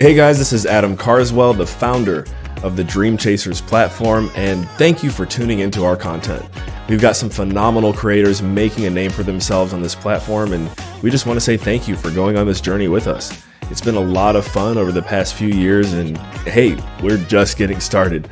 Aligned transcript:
Hey 0.00 0.14
guys, 0.14 0.38
this 0.38 0.54
is 0.54 0.64
Adam 0.64 0.96
Carswell, 0.96 1.52
the 1.52 1.66
founder 1.66 2.24
of 2.62 2.74
the 2.74 2.82
Dream 2.82 3.18
Chasers 3.18 3.60
platform, 3.60 4.30
and 4.34 4.66
thank 4.70 5.02
you 5.02 5.10
for 5.10 5.26
tuning 5.26 5.58
into 5.58 5.84
our 5.84 5.94
content. 5.94 6.42
We've 6.88 7.02
got 7.02 7.16
some 7.16 7.28
phenomenal 7.28 7.92
creators 7.92 8.40
making 8.40 8.86
a 8.86 8.90
name 8.90 9.10
for 9.10 9.24
themselves 9.24 9.74
on 9.74 9.82
this 9.82 9.94
platform, 9.94 10.54
and 10.54 10.70
we 11.02 11.10
just 11.10 11.26
want 11.26 11.36
to 11.36 11.40
say 11.42 11.58
thank 11.58 11.86
you 11.86 11.96
for 11.96 12.10
going 12.10 12.38
on 12.38 12.46
this 12.46 12.62
journey 12.62 12.88
with 12.88 13.06
us. 13.06 13.44
It's 13.64 13.82
been 13.82 13.96
a 13.96 14.00
lot 14.00 14.36
of 14.36 14.46
fun 14.46 14.78
over 14.78 14.90
the 14.90 15.02
past 15.02 15.34
few 15.34 15.48
years, 15.48 15.92
and 15.92 16.16
hey, 16.46 16.82
we're 17.02 17.22
just 17.26 17.58
getting 17.58 17.78
started. 17.78 18.26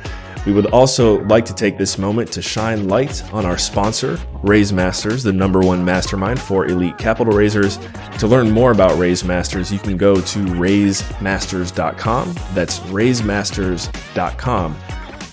We 0.45 0.53
would 0.53 0.67
also 0.67 1.23
like 1.25 1.45
to 1.45 1.53
take 1.53 1.77
this 1.77 1.97
moment 1.97 2.31
to 2.33 2.41
shine 2.41 2.87
light 2.87 3.23
on 3.33 3.45
our 3.45 3.57
sponsor, 3.57 4.19
Raise 4.41 4.71
Masters, 4.71 5.23
the 5.23 5.33
number 5.33 5.59
one 5.59 5.83
mastermind 5.83 6.39
for 6.39 6.65
elite 6.65 6.97
capital 6.97 7.33
raisers. 7.33 7.77
To 8.19 8.27
learn 8.27 8.49
more 8.49 8.71
about 8.71 8.97
Raise 8.97 9.23
Masters, 9.23 9.71
you 9.71 9.79
can 9.79 9.97
go 9.97 10.15
to 10.15 10.39
raisemasters.com. 10.45 12.35
That's 12.53 12.79
raisemasters.com. 12.79 14.77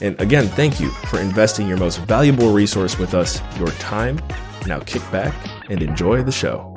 And 0.03 0.21
again, 0.21 0.49
thank 0.49 0.80
you 0.80 0.91
for 0.91 1.21
investing 1.21 1.66
your 1.66 1.79
most 1.79 2.01
valuable 2.01 2.52
resource 2.52 2.99
with 2.99 3.15
us, 3.15 3.41
your 3.59 3.69
time. 3.69 4.21
Now 4.66 4.80
kick 4.80 5.02
back 5.11 5.35
and 5.71 5.80
enjoy 5.80 6.23
the 6.23 6.33
show. 6.33 6.76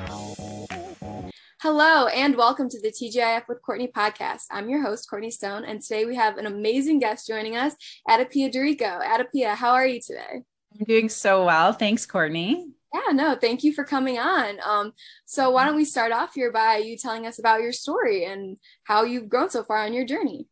Hello, 1.62 2.06
and 2.06 2.38
welcome 2.38 2.70
to 2.70 2.80
the 2.80 2.88
TGIF 2.88 3.42
with 3.46 3.60
Courtney 3.60 3.88
podcast. 3.88 4.44
I'm 4.50 4.70
your 4.70 4.80
host, 4.80 5.10
Courtney 5.10 5.30
Stone, 5.30 5.66
and 5.66 5.82
today 5.82 6.06
we 6.06 6.16
have 6.16 6.38
an 6.38 6.46
amazing 6.46 7.00
guest 7.00 7.26
joining 7.28 7.54
us, 7.54 7.74
AdaPia 8.08 8.50
d'Errico. 8.50 8.86
AdaPia, 8.86 9.54
how 9.56 9.72
are 9.72 9.86
you 9.86 10.00
today? 10.00 10.40
I'm 10.72 10.86
doing 10.86 11.10
so 11.10 11.44
well. 11.44 11.74
Thanks, 11.74 12.06
Courtney. 12.06 12.70
Yeah, 12.94 13.12
no, 13.12 13.34
thank 13.34 13.62
you 13.62 13.74
for 13.74 13.84
coming 13.84 14.18
on. 14.18 14.56
Um, 14.64 14.92
so 15.26 15.50
why 15.50 15.66
don't 15.66 15.76
we 15.76 15.84
start 15.84 16.12
off 16.12 16.32
here 16.32 16.50
by 16.50 16.78
you 16.78 16.96
telling 16.96 17.26
us 17.26 17.38
about 17.38 17.60
your 17.60 17.72
story 17.72 18.24
and 18.24 18.56
how 18.84 19.02
you've 19.02 19.28
grown 19.28 19.50
so 19.50 19.62
far 19.62 19.84
on 19.84 19.92
your 19.92 20.06
journey? 20.06 20.46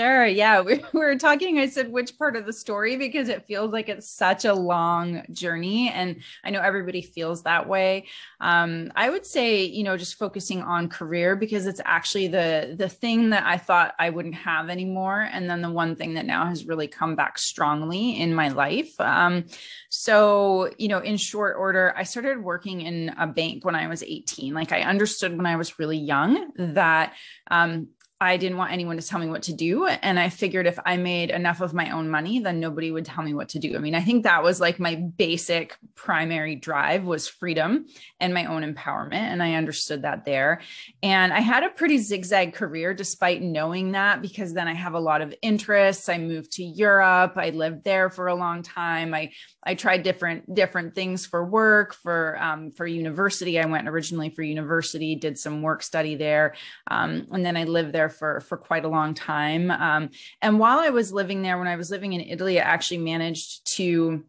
Sure. 0.00 0.24
Yeah. 0.24 0.62
We, 0.62 0.76
we 0.94 1.00
were 1.00 1.16
talking. 1.16 1.58
I 1.58 1.66
said, 1.66 1.92
which 1.92 2.16
part 2.16 2.34
of 2.34 2.46
the 2.46 2.54
story? 2.54 2.96
Because 2.96 3.28
it 3.28 3.46
feels 3.46 3.70
like 3.70 3.90
it's 3.90 4.08
such 4.08 4.46
a 4.46 4.54
long 4.54 5.22
journey. 5.30 5.90
And 5.90 6.22
I 6.42 6.48
know 6.48 6.60
everybody 6.60 7.02
feels 7.02 7.42
that 7.42 7.68
way. 7.68 8.06
Um, 8.40 8.90
I 8.96 9.10
would 9.10 9.26
say, 9.26 9.64
you 9.64 9.84
know, 9.84 9.98
just 9.98 10.14
focusing 10.14 10.62
on 10.62 10.88
career 10.88 11.36
because 11.36 11.66
it's 11.66 11.82
actually 11.84 12.28
the, 12.28 12.76
the 12.78 12.88
thing 12.88 13.28
that 13.30 13.44
I 13.44 13.58
thought 13.58 13.94
I 13.98 14.08
wouldn't 14.08 14.36
have 14.36 14.70
anymore. 14.70 15.28
And 15.30 15.50
then 15.50 15.60
the 15.60 15.70
one 15.70 15.96
thing 15.96 16.14
that 16.14 16.24
now 16.24 16.46
has 16.46 16.64
really 16.64 16.88
come 16.88 17.14
back 17.14 17.38
strongly 17.38 18.18
in 18.18 18.34
my 18.34 18.48
life. 18.48 18.98
Um, 18.98 19.44
so, 19.90 20.70
you 20.78 20.88
know, 20.88 21.00
in 21.00 21.18
short 21.18 21.56
order, 21.58 21.92
I 21.94 22.04
started 22.04 22.42
working 22.42 22.80
in 22.80 23.10
a 23.18 23.26
bank 23.26 23.66
when 23.66 23.74
I 23.74 23.86
was 23.86 24.02
18. 24.02 24.54
Like 24.54 24.72
I 24.72 24.80
understood 24.80 25.36
when 25.36 25.44
I 25.44 25.56
was 25.56 25.78
really 25.78 25.98
young 25.98 26.52
that, 26.56 27.12
um, 27.50 27.88
I 28.22 28.36
didn't 28.36 28.58
want 28.58 28.72
anyone 28.72 28.98
to 28.98 29.06
tell 29.06 29.18
me 29.18 29.28
what 29.28 29.44
to 29.44 29.54
do. 29.54 29.86
And 29.86 30.18
I 30.20 30.28
figured 30.28 30.66
if 30.66 30.78
I 30.84 30.98
made 30.98 31.30
enough 31.30 31.62
of 31.62 31.72
my 31.72 31.90
own 31.90 32.10
money, 32.10 32.38
then 32.38 32.60
nobody 32.60 32.90
would 32.90 33.06
tell 33.06 33.24
me 33.24 33.32
what 33.32 33.48
to 33.50 33.58
do. 33.58 33.74
I 33.74 33.78
mean, 33.78 33.94
I 33.94 34.02
think 34.02 34.24
that 34.24 34.42
was 34.42 34.60
like 34.60 34.78
my 34.78 34.96
basic 34.96 35.74
primary 35.94 36.54
drive 36.54 37.04
was 37.04 37.26
freedom 37.26 37.86
and 38.20 38.34
my 38.34 38.44
own 38.44 38.62
empowerment. 38.62 39.14
And 39.14 39.42
I 39.42 39.54
understood 39.54 40.02
that 40.02 40.26
there. 40.26 40.60
And 41.02 41.32
I 41.32 41.40
had 41.40 41.62
a 41.62 41.70
pretty 41.70 41.96
zigzag 41.96 42.52
career 42.52 42.92
despite 42.92 43.40
knowing 43.40 43.92
that, 43.92 44.20
because 44.20 44.52
then 44.52 44.68
I 44.68 44.74
have 44.74 44.92
a 44.92 45.00
lot 45.00 45.22
of 45.22 45.34
interests. 45.40 46.10
I 46.10 46.18
moved 46.18 46.52
to 46.52 46.62
Europe. 46.62 47.32
I 47.36 47.50
lived 47.50 47.84
there 47.84 48.10
for 48.10 48.26
a 48.26 48.34
long 48.34 48.62
time. 48.62 49.14
I 49.14 49.32
I 49.62 49.74
tried 49.74 50.02
different 50.02 50.54
different 50.54 50.94
things 50.94 51.26
for 51.26 51.44
work 51.44 51.94
for 51.94 52.36
um, 52.40 52.70
for 52.70 52.86
university. 52.86 53.58
I 53.58 53.66
went 53.66 53.88
originally 53.88 54.30
for 54.30 54.42
university, 54.42 55.14
did 55.14 55.38
some 55.38 55.62
work 55.62 55.82
study 55.82 56.16
there, 56.16 56.54
um, 56.90 57.26
and 57.30 57.44
then 57.44 57.56
I 57.56 57.64
lived 57.64 57.92
there 57.92 58.09
for 58.10 58.40
for 58.40 58.56
quite 58.56 58.84
a 58.84 58.88
long 58.88 59.14
time. 59.14 59.70
Um, 59.70 60.10
and 60.42 60.58
while 60.58 60.78
I 60.78 60.90
was 60.90 61.12
living 61.12 61.42
there, 61.42 61.58
when 61.58 61.68
I 61.68 61.76
was 61.76 61.90
living 61.90 62.12
in 62.12 62.20
Italy, 62.20 62.60
I 62.60 62.64
actually 62.64 62.98
managed 62.98 63.74
to 63.76 64.24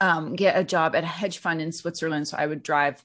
um, 0.00 0.34
get 0.34 0.58
a 0.58 0.64
job 0.64 0.94
at 0.94 1.04
a 1.04 1.08
hedge 1.08 1.38
fund 1.38 1.60
in 1.60 1.72
Switzerland. 1.72 2.28
So 2.28 2.36
I 2.38 2.46
would 2.46 2.62
drive 2.62 3.04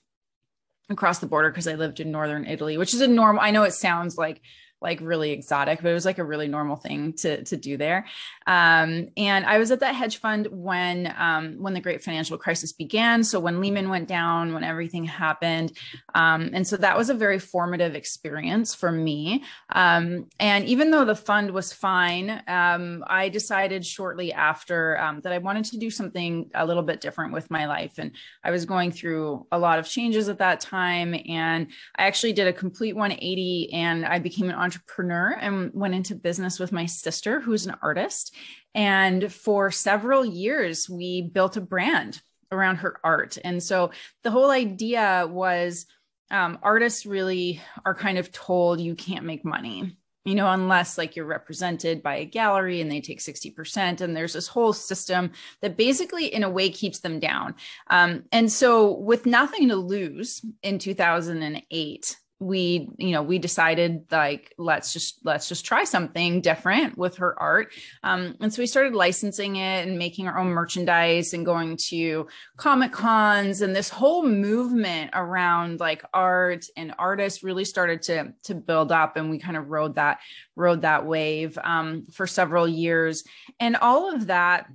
across 0.89 1.19
the 1.19 1.27
border 1.27 1.49
because 1.49 1.67
I 1.67 1.75
lived 1.75 1.99
in 1.99 2.11
northern 2.11 2.45
Italy, 2.45 2.77
which 2.77 2.93
is 2.93 3.01
a 3.01 3.07
normal. 3.07 3.41
I 3.41 3.51
know 3.51 3.63
it 3.63 3.73
sounds 3.73 4.17
like 4.17 4.41
like 4.85 4.99
really 5.01 5.31
exotic, 5.31 5.81
but 5.81 5.89
it 5.89 5.93
was 5.95 6.05
like 6.05 6.19
a 6.19 6.23
really 6.23 6.47
normal 6.47 6.75
thing 6.75 7.13
to 7.13 7.43
to 7.43 7.57
do 7.57 7.75
there. 7.75 8.05
Um, 8.45 9.09
and 9.17 9.43
I 9.43 9.57
was 9.57 9.71
at 9.71 9.79
that 9.79 9.95
hedge 9.95 10.17
fund 10.17 10.47
when 10.51 11.11
um, 11.17 11.55
when 11.57 11.73
the 11.73 11.81
great 11.81 12.03
financial 12.03 12.37
crisis 12.37 12.71
began. 12.71 13.23
So 13.23 13.39
when 13.39 13.59
Lehman 13.59 13.89
went 13.89 14.07
down, 14.07 14.53
when 14.53 14.63
everything 14.63 15.03
happened, 15.03 15.75
um, 16.13 16.51
and 16.53 16.67
so 16.67 16.77
that 16.77 16.95
was 16.95 17.09
a 17.09 17.15
very 17.15 17.39
formative 17.39 17.95
experience 17.95 18.75
for 18.75 18.91
me. 18.91 19.43
Um, 19.73 20.27
and 20.39 20.65
even 20.65 20.91
though 20.91 21.03
the 21.03 21.15
fund 21.15 21.49
was 21.49 21.73
fine, 21.73 22.43
um, 22.47 23.03
I 23.07 23.29
decided 23.29 23.83
shortly 23.83 24.31
after 24.31 24.99
um, 25.01 25.21
that 25.21 25.33
I 25.33 25.39
wanted 25.39 25.65
to 25.65 25.77
do 25.79 25.89
something 25.89 26.51
a 26.53 26.65
little 26.65 26.83
bit 26.83 27.01
different 27.01 27.33
with 27.33 27.49
my 27.49 27.65
life. 27.65 27.95
And 27.97 28.11
I 28.43 28.51
was 28.51 28.65
going 28.65 28.91
through 28.91 29.47
a 29.51 29.57
lot 29.57 29.79
of 29.79 29.87
changes 29.87 30.29
at 30.29 30.37
that 30.37 30.59
time, 30.59 31.15
and 31.27 31.67
I 31.95 32.05
actually 32.05 32.33
did 32.33 32.45
a 32.45 32.53
complete 32.53 32.95
180, 32.95 33.73
and 33.73 34.05
I 34.05 34.19
became 34.19 34.49
an 34.49 34.55
entrepreneur 34.55 34.74
and 34.97 35.71
went 35.73 35.95
into 35.95 36.15
business 36.15 36.59
with 36.59 36.71
my 36.71 36.85
sister, 36.85 37.39
who's 37.39 37.65
an 37.65 37.75
artist. 37.81 38.35
And 38.73 39.31
for 39.31 39.71
several 39.71 40.25
years, 40.25 40.89
we 40.89 41.21
built 41.21 41.57
a 41.57 41.61
brand 41.61 42.21
around 42.51 42.77
her 42.77 42.99
art. 43.03 43.37
And 43.43 43.61
so 43.61 43.91
the 44.23 44.31
whole 44.31 44.51
idea 44.51 45.27
was 45.29 45.85
um, 46.31 46.59
artists 46.63 47.05
really 47.05 47.61
are 47.85 47.95
kind 47.95 48.17
of 48.17 48.31
told 48.31 48.81
you 48.81 48.95
can't 48.95 49.25
make 49.25 49.45
money 49.45 49.97
you 50.25 50.33
know, 50.33 50.51
unless 50.51 50.97
like 50.97 51.15
you're 51.15 51.25
represented 51.25 52.01
by 52.01 52.15
a 52.15 52.25
gallery 52.25 52.81
and 52.81 52.91
they 52.91 52.99
take 52.99 53.19
60%. 53.19 54.01
And 54.01 54.17
there's 54.17 54.33
this 54.33 54.47
whole 54.47 54.73
system 54.73 55.31
that 55.61 55.77
basically, 55.77 56.33
in 56.33 56.43
a 56.43 56.49
way, 56.49 56.71
keeps 56.71 56.99
them 56.99 57.19
down. 57.19 57.53
Um, 57.91 58.23
and 58.31 58.51
so, 58.51 58.91
with 58.91 59.27
nothing 59.27 59.69
to 59.69 59.75
lose 59.75 60.43
in 60.63 60.79
2008, 60.79 62.17
we 62.39 62.89
you 62.97 63.11
know 63.11 63.23
we 63.23 63.39
decided 63.39 64.05
like 64.11 64.53
let's 64.57 64.91
just 64.91 65.19
let's 65.23 65.47
just 65.47 65.65
try 65.65 65.85
something 65.85 66.41
different 66.41 66.97
with 66.97 67.17
her 67.17 67.39
art. 67.39 67.73
Um, 68.03 68.35
and 68.41 68.53
so 68.53 68.61
we 68.61 68.67
started 68.67 68.93
licensing 68.93 69.55
it 69.55 69.87
and 69.87 69.97
making 69.97 70.27
our 70.27 70.37
own 70.37 70.47
merchandise 70.47 71.33
and 71.33 71.45
going 71.45 71.77
to 71.89 72.27
comic 72.57 72.91
cons. 72.91 73.61
And 73.61 73.75
this 73.75 73.89
whole 73.89 74.25
movement 74.25 75.11
around 75.13 75.79
like 75.79 76.03
art 76.13 76.65
and 76.75 76.93
artists 76.99 77.43
really 77.43 77.65
started 77.65 78.01
to 78.03 78.33
to 78.43 78.55
build 78.55 78.91
up 78.91 79.15
and 79.15 79.29
we 79.29 79.39
kind 79.39 79.57
of 79.57 79.69
rode 79.69 79.95
that 79.95 80.19
rode 80.55 80.81
that 80.81 81.05
wave 81.05 81.57
um, 81.63 82.07
for 82.11 82.27
several 82.27 82.67
years. 82.67 83.23
And 83.59 83.77
all 83.77 84.13
of 84.13 84.27
that 84.27 84.67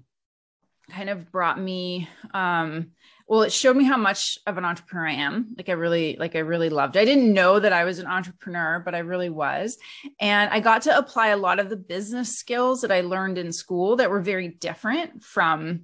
kind 0.90 1.10
of 1.10 1.30
brought 1.30 1.60
me 1.60 2.08
um, 2.34 2.92
well 3.30 3.42
it 3.42 3.52
showed 3.52 3.76
me 3.76 3.84
how 3.84 3.96
much 3.96 4.38
of 4.44 4.58
an 4.58 4.64
entrepreneur 4.64 5.06
i 5.06 5.12
am. 5.12 5.54
Like 5.56 5.68
i 5.68 5.72
really 5.72 6.16
like 6.18 6.34
i 6.34 6.40
really 6.40 6.68
loved 6.68 6.96
i 6.96 7.04
didn't 7.04 7.32
know 7.32 7.60
that 7.60 7.72
i 7.72 7.84
was 7.84 8.00
an 8.00 8.06
entrepreneur 8.06 8.82
but 8.84 8.94
i 8.94 8.98
really 8.98 9.30
was. 9.30 9.78
And 10.20 10.50
i 10.50 10.58
got 10.58 10.82
to 10.82 10.98
apply 10.98 11.28
a 11.28 11.36
lot 11.36 11.60
of 11.60 11.70
the 11.70 11.76
business 11.76 12.36
skills 12.36 12.80
that 12.82 12.90
i 12.90 13.00
learned 13.00 13.38
in 13.38 13.52
school 13.52 13.96
that 13.96 14.10
were 14.10 14.20
very 14.20 14.48
different 14.48 15.22
from 15.22 15.82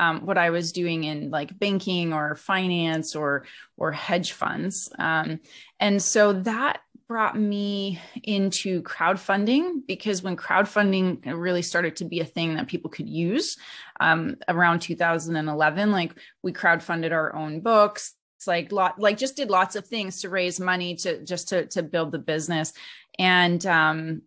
um, 0.00 0.24
what 0.24 0.38
i 0.38 0.48
was 0.48 0.72
doing 0.72 1.04
in 1.04 1.30
like 1.30 1.58
banking 1.58 2.14
or 2.14 2.34
finance 2.34 3.14
or 3.14 3.44
or 3.76 3.92
hedge 3.92 4.32
funds. 4.32 4.90
Um, 4.98 5.40
and 5.78 6.02
so 6.02 6.32
that 6.32 6.80
brought 7.08 7.38
me 7.38 8.00
into 8.24 8.82
crowdfunding 8.82 9.86
because 9.86 10.22
when 10.22 10.36
crowdfunding 10.36 11.20
really 11.24 11.62
started 11.62 11.94
to 11.96 12.04
be 12.04 12.18
a 12.18 12.24
thing 12.24 12.54
that 12.54 12.66
people 12.66 12.90
could 12.90 13.08
use 13.08 13.56
um, 14.00 14.36
around 14.48 14.80
2011 14.80 15.92
like 15.92 16.14
we 16.42 16.52
crowdfunded 16.52 17.12
our 17.12 17.34
own 17.36 17.60
books 17.60 18.14
like 18.46 18.72
lot 18.72 18.98
like 18.98 19.16
just 19.16 19.36
did 19.36 19.50
lots 19.50 19.76
of 19.76 19.86
things 19.86 20.20
to 20.20 20.28
raise 20.28 20.60
money 20.60 20.94
to 20.96 21.22
just 21.24 21.48
to 21.48 21.66
to 21.66 21.82
build 21.82 22.12
the 22.12 22.18
business. 22.18 22.72
And 23.18 23.64
um 23.66 24.22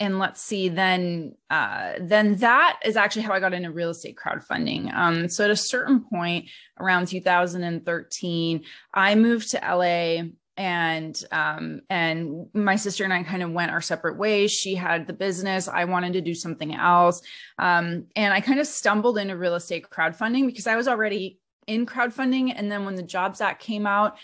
and 0.00 0.18
let's 0.18 0.40
see 0.40 0.68
then 0.68 1.36
uh, 1.48 1.92
then 2.00 2.36
that 2.36 2.80
is 2.84 2.96
actually 2.96 3.22
how 3.22 3.34
i 3.34 3.40
got 3.40 3.52
into 3.52 3.70
real 3.70 3.90
estate 3.90 4.16
crowdfunding. 4.16 4.92
Um, 4.92 5.28
so 5.28 5.44
at 5.44 5.50
a 5.50 5.56
certain 5.56 6.00
point 6.00 6.46
around 6.80 7.08
2013 7.08 8.64
i 8.94 9.14
moved 9.14 9.50
to 9.50 9.58
la 9.58 10.24
and 10.56 11.24
um 11.32 11.80
and 11.88 12.46
my 12.52 12.76
sister 12.76 13.04
and 13.04 13.12
I 13.12 13.22
kind 13.22 13.42
of 13.42 13.52
went 13.52 13.70
our 13.70 13.80
separate 13.80 14.18
ways. 14.18 14.50
She 14.50 14.74
had 14.74 15.06
the 15.06 15.12
business, 15.12 15.68
I 15.68 15.84
wanted 15.84 16.12
to 16.14 16.20
do 16.20 16.34
something 16.34 16.74
else. 16.74 17.22
Um 17.58 18.06
and 18.16 18.34
I 18.34 18.40
kind 18.40 18.60
of 18.60 18.66
stumbled 18.66 19.18
into 19.18 19.36
real 19.36 19.54
estate 19.54 19.86
crowdfunding 19.90 20.46
because 20.46 20.66
I 20.66 20.76
was 20.76 20.88
already 20.88 21.38
in 21.66 21.86
crowdfunding 21.86 22.52
and 22.54 22.70
then 22.70 22.84
when 22.84 22.96
the 22.96 23.02
Jobs 23.02 23.40
Act 23.40 23.62
came 23.62 23.86
out, 23.86 24.18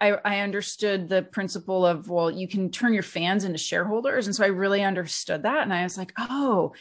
I, 0.00 0.12
I 0.24 0.40
understood 0.40 1.08
the 1.08 1.22
principle 1.22 1.84
of 1.84 2.08
well, 2.08 2.30
you 2.30 2.48
can 2.48 2.70
turn 2.70 2.94
your 2.94 3.02
fans 3.02 3.44
into 3.44 3.58
shareholders 3.58 4.26
and 4.26 4.34
so 4.34 4.44
I 4.44 4.48
really 4.48 4.82
understood 4.82 5.42
that 5.42 5.62
and 5.62 5.72
I 5.72 5.82
was 5.82 5.98
like, 5.98 6.12
"Oh, 6.18 6.72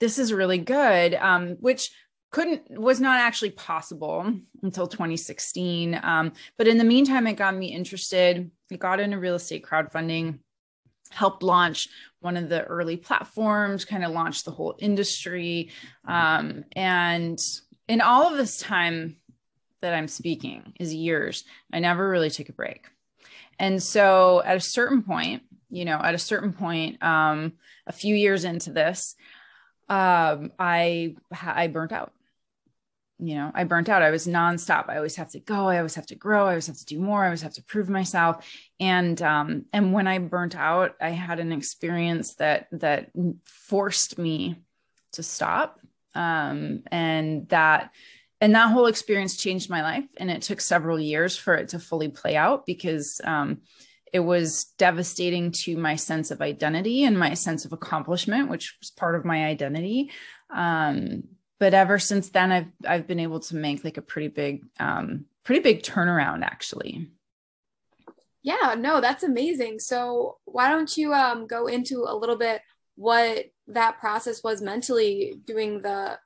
this 0.00 0.18
is 0.18 0.32
really 0.32 0.58
good." 0.58 1.14
Um 1.14 1.56
which 1.60 1.90
couldn't 2.36 2.62
was 2.70 3.00
not 3.00 3.18
actually 3.18 3.50
possible 3.50 4.32
until 4.62 4.86
2016 4.86 5.98
um, 6.02 6.32
but 6.58 6.68
in 6.68 6.76
the 6.76 6.84
meantime 6.84 7.26
it 7.26 7.34
got 7.34 7.56
me 7.56 7.68
interested 7.72 8.50
it 8.70 8.78
got 8.78 9.00
into 9.00 9.18
real 9.18 9.36
estate 9.36 9.64
crowdfunding 9.64 10.38
helped 11.10 11.42
launch 11.42 11.88
one 12.20 12.36
of 12.36 12.48
the 12.48 12.64
early 12.64 12.96
platforms, 12.96 13.84
kind 13.84 14.04
of 14.04 14.12
launched 14.12 14.44
the 14.44 14.50
whole 14.50 14.74
industry. 14.78 15.70
Um, 16.06 16.64
and 16.72 17.38
in 17.88 18.00
all 18.00 18.28
of 18.28 18.36
this 18.36 18.58
time 18.58 19.16
that 19.82 19.94
I'm 19.94 20.08
speaking 20.08 20.74
is 20.80 20.94
years, 20.94 21.44
I 21.72 21.78
never 21.78 22.08
really 22.08 22.30
took 22.30 22.48
a 22.48 22.52
break. 22.52 22.86
And 23.58 23.82
so 23.82 24.42
at 24.44 24.56
a 24.56 24.60
certain 24.60 25.02
point, 25.02 25.42
you 25.70 25.84
know, 25.84 25.98
at 26.02 26.14
a 26.14 26.18
certain 26.18 26.52
point, 26.52 27.02
um, 27.02 27.54
a 27.86 27.92
few 27.92 28.14
years 28.14 28.44
into 28.44 28.72
this, 28.72 29.14
um, 29.88 30.52
I 30.58 31.14
I 31.32 31.68
burnt 31.68 31.92
out 31.92 32.12
you 33.18 33.34
know, 33.34 33.50
I 33.54 33.64
burnt 33.64 33.88
out. 33.88 34.02
I 34.02 34.10
was 34.10 34.26
nonstop. 34.26 34.88
I 34.88 34.96
always 34.96 35.16
have 35.16 35.30
to 35.30 35.40
go. 35.40 35.68
I 35.68 35.78
always 35.78 35.94
have 35.94 36.06
to 36.06 36.14
grow. 36.14 36.44
I 36.44 36.50
always 36.50 36.66
have 36.66 36.76
to 36.76 36.84
do 36.84 36.98
more. 36.98 37.22
I 37.22 37.26
always 37.26 37.42
have 37.42 37.54
to 37.54 37.64
prove 37.64 37.88
myself. 37.88 38.46
And 38.78 39.20
um, 39.22 39.64
and 39.72 39.92
when 39.92 40.06
I 40.06 40.18
burnt 40.18 40.54
out, 40.54 40.96
I 41.00 41.10
had 41.10 41.40
an 41.40 41.52
experience 41.52 42.34
that 42.34 42.68
that 42.72 43.10
forced 43.44 44.18
me 44.18 44.56
to 45.12 45.22
stop. 45.22 45.80
Um, 46.14 46.82
and 46.90 47.48
that 47.48 47.90
and 48.40 48.54
that 48.54 48.70
whole 48.70 48.86
experience 48.86 49.36
changed 49.36 49.70
my 49.70 49.82
life. 49.82 50.04
And 50.18 50.30
it 50.30 50.42
took 50.42 50.60
several 50.60 51.00
years 51.00 51.36
for 51.36 51.54
it 51.54 51.68
to 51.68 51.78
fully 51.78 52.08
play 52.08 52.36
out 52.36 52.66
because 52.66 53.20
um, 53.24 53.62
it 54.12 54.20
was 54.20 54.64
devastating 54.78 55.52
to 55.52 55.76
my 55.76 55.96
sense 55.96 56.30
of 56.30 56.42
identity 56.42 57.04
and 57.04 57.18
my 57.18 57.34
sense 57.34 57.64
of 57.64 57.72
accomplishment, 57.72 58.50
which 58.50 58.76
was 58.80 58.90
part 58.90 59.14
of 59.14 59.24
my 59.24 59.46
identity. 59.46 60.10
Um, 60.50 61.24
but 61.58 61.74
ever 61.74 61.98
since 61.98 62.28
then 62.30 62.52
i've 62.52 62.72
i've 62.86 63.06
been 63.06 63.20
able 63.20 63.40
to 63.40 63.56
make 63.56 63.84
like 63.84 63.96
a 63.96 64.02
pretty 64.02 64.28
big 64.28 64.64
um 64.78 65.24
pretty 65.46 65.62
big 65.62 65.82
turnaround 65.82 66.42
actually. 66.42 67.08
Yeah 68.42 68.74
no 68.78 69.00
that's 69.00 69.22
amazing. 69.22 69.78
So 69.78 70.38
why 70.44 70.68
don't 70.68 70.94
you 70.96 71.14
um 71.14 71.46
go 71.46 71.66
into 71.66 72.04
a 72.06 72.16
little 72.16 72.36
bit 72.36 72.62
what 72.96 73.46
that 73.68 73.98
process 73.98 74.42
was 74.42 74.60
mentally 74.60 75.40
doing 75.44 75.82
the 75.82 76.18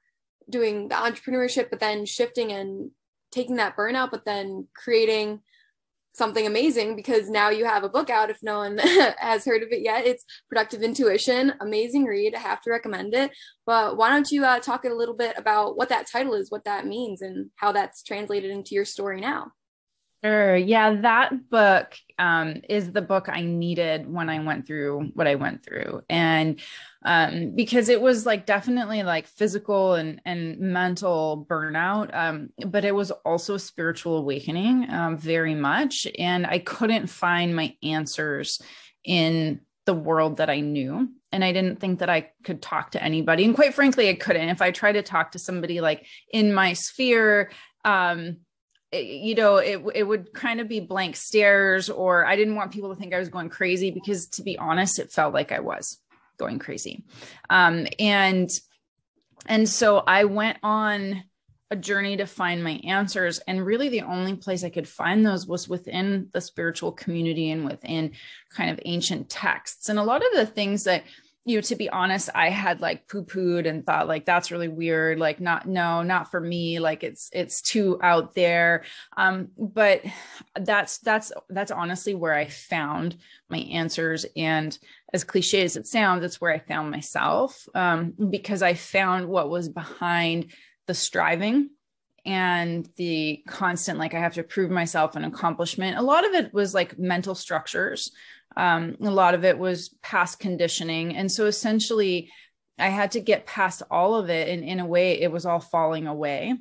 doing 0.49 0.89
the 0.89 0.95
entrepreneurship 0.95 1.69
but 1.71 1.81
then 1.81 2.07
shifting 2.07 2.51
and 2.51 2.91
taking 3.31 3.57
that 3.57 3.77
burnout 3.77 4.11
but 4.11 4.25
then 4.25 4.67
creating 4.75 5.41
something 6.13 6.47
amazing 6.47 6.97
because 6.97 7.31
now 7.31 7.51
you 7.51 7.65
have 7.65 7.85
a 7.85 7.89
book 7.89 8.11
out 8.11 8.31
if 8.31 8.39
no 8.43 8.59
one 8.59 8.79
has 9.19 9.45
heard 9.45 9.63
of 9.63 9.71
it 9.71 9.83
yet. 9.83 10.07
It's 10.07 10.25
productive 10.49 10.83
intuition. 10.83 11.53
Amazing 11.61 12.05
read. 12.05 12.35
I 12.35 12.41
have 12.41 12.61
to 12.63 12.71
recommend 12.71 13.15
it. 13.15 13.31
But 13.67 13.97
why 13.97 14.11
don't 14.11 14.31
you 14.31 14.45
uh, 14.45 14.61
talk 14.61 14.85
a 14.85 14.89
little 14.89 15.17
bit 15.17 15.37
about 15.39 15.77
what 15.77 15.89
that 15.91 16.09
title 16.11 16.35
is 16.35 16.51
what 16.51 16.65
that 16.65 16.87
means 16.87 17.23
and 17.23 17.51
how 17.57 17.73
that's 17.73 18.03
translated 18.03 18.51
into 18.51 18.75
your 18.75 18.85
story 18.85 19.21
now 19.21 19.53
Sure. 20.23 20.55
Yeah, 20.55 20.97
that 21.01 21.49
book 21.49 21.97
um, 22.19 22.61
is 22.69 22.93
the 22.93 23.01
book 23.01 23.31
I 23.31 23.41
needed 23.41 24.13
when 24.13 24.29
I 24.29 24.41
went 24.45 24.67
through 24.67 25.13
what 25.15 25.27
I 25.27 25.37
went 25.37 25.65
through, 25.65 26.03
and 26.11 26.61
um, 27.07 27.53
because 27.57 27.89
it 27.89 28.03
was 28.03 28.27
like 28.27 28.45
definitely 28.45 29.03
like 29.03 29.27
physical 29.27 29.95
and 29.95 30.21
and 30.27 30.59
mental 30.61 31.47
burnout, 31.49 32.15
um, 32.15 32.51
but 32.67 32.85
it 32.85 32.95
was 32.95 33.11
also 33.11 33.57
spiritual 33.57 34.19
awakening, 34.19 34.91
um, 34.91 35.17
very 35.17 35.55
much. 35.55 36.07
And 36.19 36.47
I 36.47 36.59
couldn't 36.59 37.07
find 37.07 37.57
my 37.57 37.75
answers 37.83 38.61
in 39.05 39.63
the 39.87 39.95
world 39.95 40.37
that 40.37 40.51
I 40.51 40.61
knew. 40.61 41.09
And 41.33 41.43
I 41.43 41.53
didn't 41.53 41.81
think 41.81 42.01
that 42.01 42.11
I 42.11 42.31
could 42.45 42.61
talk 42.61 42.91
to 42.91 43.03
anybody. 43.03 43.45
And 43.47 43.55
quite 43.55 43.73
frankly, 43.73 44.11
I 44.11 44.15
couldn't. 44.15 44.51
If 44.51 44.61
I 44.61 44.71
tried 44.71 44.93
to 44.93 45.03
talk 45.03 45.33
to 45.33 45.39
somebody 45.39 45.81
like 45.81 46.07
in 46.31 46.53
my 46.53 46.75
sphere, 46.75 47.51
um, 47.87 48.39
you 48.93 49.35
know 49.35 49.57
it 49.57 49.81
it 49.95 50.03
would 50.03 50.33
kind 50.33 50.61
of 50.61 50.69
be 50.69 50.81
blank 50.81 51.15
stares 51.15 51.89
or 51.89 52.27
i 52.27 52.35
didn't 52.35 52.57
want 52.57 52.73
people 52.73 52.93
to 52.93 52.99
think 52.99 53.15
i 53.15 53.19
was 53.19 53.29
going 53.29 53.49
crazy 53.49 53.91
because 53.91 54.27
to 54.27 54.43
be 54.43 54.59
honest 54.59 54.99
it 54.99 55.13
felt 55.13 55.33
like 55.33 55.53
i 55.53 55.61
was 55.61 55.99
going 56.41 56.59
crazy. 56.59 57.05
Um, 57.51 57.87
and 57.99 58.51
and 59.47 59.69
so 59.69 59.99
i 59.99 60.25
went 60.25 60.59
on 60.63 61.23
a 61.71 61.77
journey 61.77 62.17
to 62.17 62.27
find 62.27 62.65
my 62.65 62.81
answers 62.83 63.39
and 63.47 63.65
really 63.65 63.91
the 63.91 64.03
only 64.03 64.35
place 64.35 64.65
i 64.65 64.71
could 64.71 64.89
find 64.89 65.25
those 65.25 65.47
was 65.47 65.69
within 65.69 66.29
the 66.33 66.41
spiritual 66.41 66.91
community 66.91 67.51
and 67.51 67.65
within 67.65 68.13
kind 68.51 68.71
of 68.71 68.81
ancient 68.85 69.29
texts. 69.29 69.89
And 69.89 69.99
a 69.99 70.03
lot 70.03 70.23
of 70.25 70.33
the 70.35 70.47
things 70.47 70.85
that 70.85 71.05
you 71.45 71.57
know, 71.57 71.63
to 71.63 71.77
be 71.77 71.89
honest, 71.89 72.29
I 72.35 72.51
had 72.51 72.81
like 72.81 73.09
poo 73.09 73.25
pooed 73.25 73.67
and 73.67 73.85
thought 73.85 74.09
like 74.09 74.27
that's 74.27 74.51
really 74.51 74.69
weird. 74.69 75.19
Like, 75.19 75.41
not 75.41 75.67
no, 75.67 76.03
not 76.03 76.31
for 76.31 76.41
me. 76.41 76.81
Like 76.81 77.03
it's 77.03 77.31
it's 77.33 77.63
too 77.63 77.99
out 78.03 78.35
there. 78.35 78.85
Um, 79.17 79.49
but 79.57 80.03
that's 80.55 80.99
that's 80.99 81.33
that's 81.49 81.71
honestly 81.71 82.15
where 82.15 82.35
I 82.35 82.47
found 82.47 83.17
my 83.49 83.59
answers. 83.59 84.27
And 84.37 84.77
as 85.15 85.25
cliche 85.25 85.63
as 85.63 85.77
it 85.77 85.87
sounds, 85.87 86.25
it's 86.25 86.41
where 86.41 86.53
I 86.53 86.59
found 86.59 86.91
myself. 86.91 87.67
Um, 87.75 88.13
because 88.29 88.63
I 88.63 88.75
found 88.75 89.27
what 89.27 89.49
was 89.49 89.69
behind 89.69 90.53
the 90.87 90.95
striving 90.95 91.71
and 92.27 92.87
the 92.97 93.43
constant 93.47 93.99
like 93.99 94.13
i 94.13 94.19
have 94.19 94.35
to 94.35 94.43
prove 94.43 94.71
myself 94.71 95.17
an 95.17 95.25
accomplishment 95.25 95.97
a 95.97 96.03
lot 96.03 96.27
of 96.27 96.35
it 96.35 96.53
was 96.53 96.75
like 96.75 96.99
mental 96.99 97.35
structures 97.35 98.13
um, 98.57 98.97
a 99.01 99.11
lot 99.11 99.35
of 99.35 99.45
it 99.45 99.59
was 99.59 99.95
past 100.03 100.39
conditioning. 100.39 101.17
And 101.17 101.31
so 101.31 101.47
essentially, 101.47 102.31
I 102.79 102.89
had 102.89 103.13
to 103.13 103.21
get 103.21 103.47
past 103.47 103.83
all 103.91 104.15
of 104.15 104.31
it. 104.31 104.49
And 104.49 104.65
in 104.65 104.81
a 104.81 104.87
way, 104.87 105.21
it 105.21 105.31
was 105.31 105.47
all 105.47 105.61
falling 105.61 106.07
away. 106.07 106.55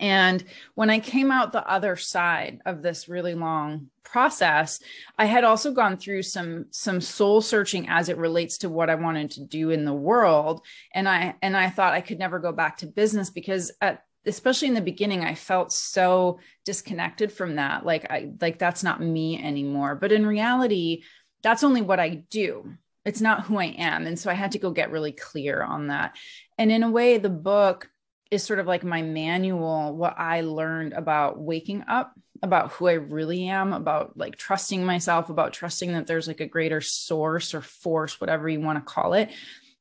And 0.00 0.42
when 0.74 0.90
I 0.90 0.98
came 0.98 1.30
out 1.30 1.52
the 1.52 1.68
other 1.68 1.96
side 1.96 2.60
of 2.66 2.82
this 2.82 3.08
really 3.08 3.34
long 3.34 3.90
process, 4.02 4.80
I 5.18 5.26
had 5.26 5.44
also 5.44 5.72
gone 5.72 5.96
through 5.96 6.22
some 6.22 6.66
some 6.70 7.00
soul 7.00 7.40
searching 7.40 7.88
as 7.88 8.08
it 8.08 8.16
relates 8.16 8.58
to 8.58 8.68
what 8.68 8.90
I 8.90 8.96
wanted 8.96 9.32
to 9.32 9.44
do 9.44 9.70
in 9.70 9.84
the 9.84 9.94
world. 9.94 10.62
And 10.94 11.08
I 11.08 11.36
and 11.42 11.56
I 11.56 11.70
thought 11.70 11.94
I 11.94 12.00
could 12.00 12.18
never 12.18 12.38
go 12.38 12.52
back 12.52 12.78
to 12.78 12.86
business 12.86 13.30
because 13.30 13.72
at 13.80 14.02
especially 14.26 14.68
in 14.68 14.74
the 14.74 14.80
beginning 14.80 15.24
i 15.24 15.34
felt 15.34 15.72
so 15.72 16.38
disconnected 16.64 17.30
from 17.32 17.56
that. 17.56 17.84
Like 17.84 18.10
i 18.10 18.30
like 18.40 18.58
that's 18.58 18.82
not 18.82 19.00
me 19.00 19.42
anymore. 19.42 19.94
But 19.94 20.12
in 20.12 20.26
reality 20.26 21.02
that's 21.42 21.64
only 21.64 21.82
what 21.82 22.00
i 22.00 22.24
do. 22.30 22.74
It's 23.04 23.20
not 23.20 23.44
who 23.44 23.58
i 23.58 23.66
am. 23.66 24.06
And 24.06 24.18
so 24.18 24.30
i 24.30 24.34
had 24.34 24.52
to 24.52 24.58
go 24.58 24.70
get 24.70 24.90
really 24.90 25.12
clear 25.12 25.62
on 25.62 25.88
that. 25.88 26.16
And 26.58 26.72
in 26.72 26.82
a 26.82 26.90
way 26.90 27.18
the 27.18 27.30
book 27.30 27.90
is 28.30 28.42
sort 28.42 28.58
of 28.58 28.66
like 28.66 28.82
my 28.82 29.02
manual 29.02 29.94
what 29.96 30.14
i 30.18 30.40
learned 30.40 30.92
about 30.92 31.38
waking 31.38 31.84
up 31.86 32.12
about 32.42 32.72
who 32.72 32.88
i 32.88 32.92
really 32.92 33.48
am 33.48 33.72
about 33.72 34.16
like 34.16 34.36
trusting 34.36 34.84
myself 34.84 35.30
about 35.30 35.52
trusting 35.52 35.92
that 35.92 36.06
there's 36.06 36.26
like 36.26 36.40
a 36.40 36.46
greater 36.46 36.80
source 36.80 37.54
or 37.54 37.60
force 37.60 38.20
whatever 38.20 38.48
you 38.48 38.60
want 38.60 38.78
to 38.78 38.92
call 38.92 39.12
it 39.12 39.30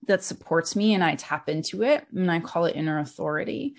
that 0.07 0.23
supports 0.23 0.75
me 0.75 0.93
and 0.93 1.03
i 1.03 1.15
tap 1.15 1.49
into 1.49 1.83
it 1.83 2.05
and 2.13 2.29
i 2.29 2.39
call 2.39 2.65
it 2.65 2.75
inner 2.75 2.99
authority 2.99 3.75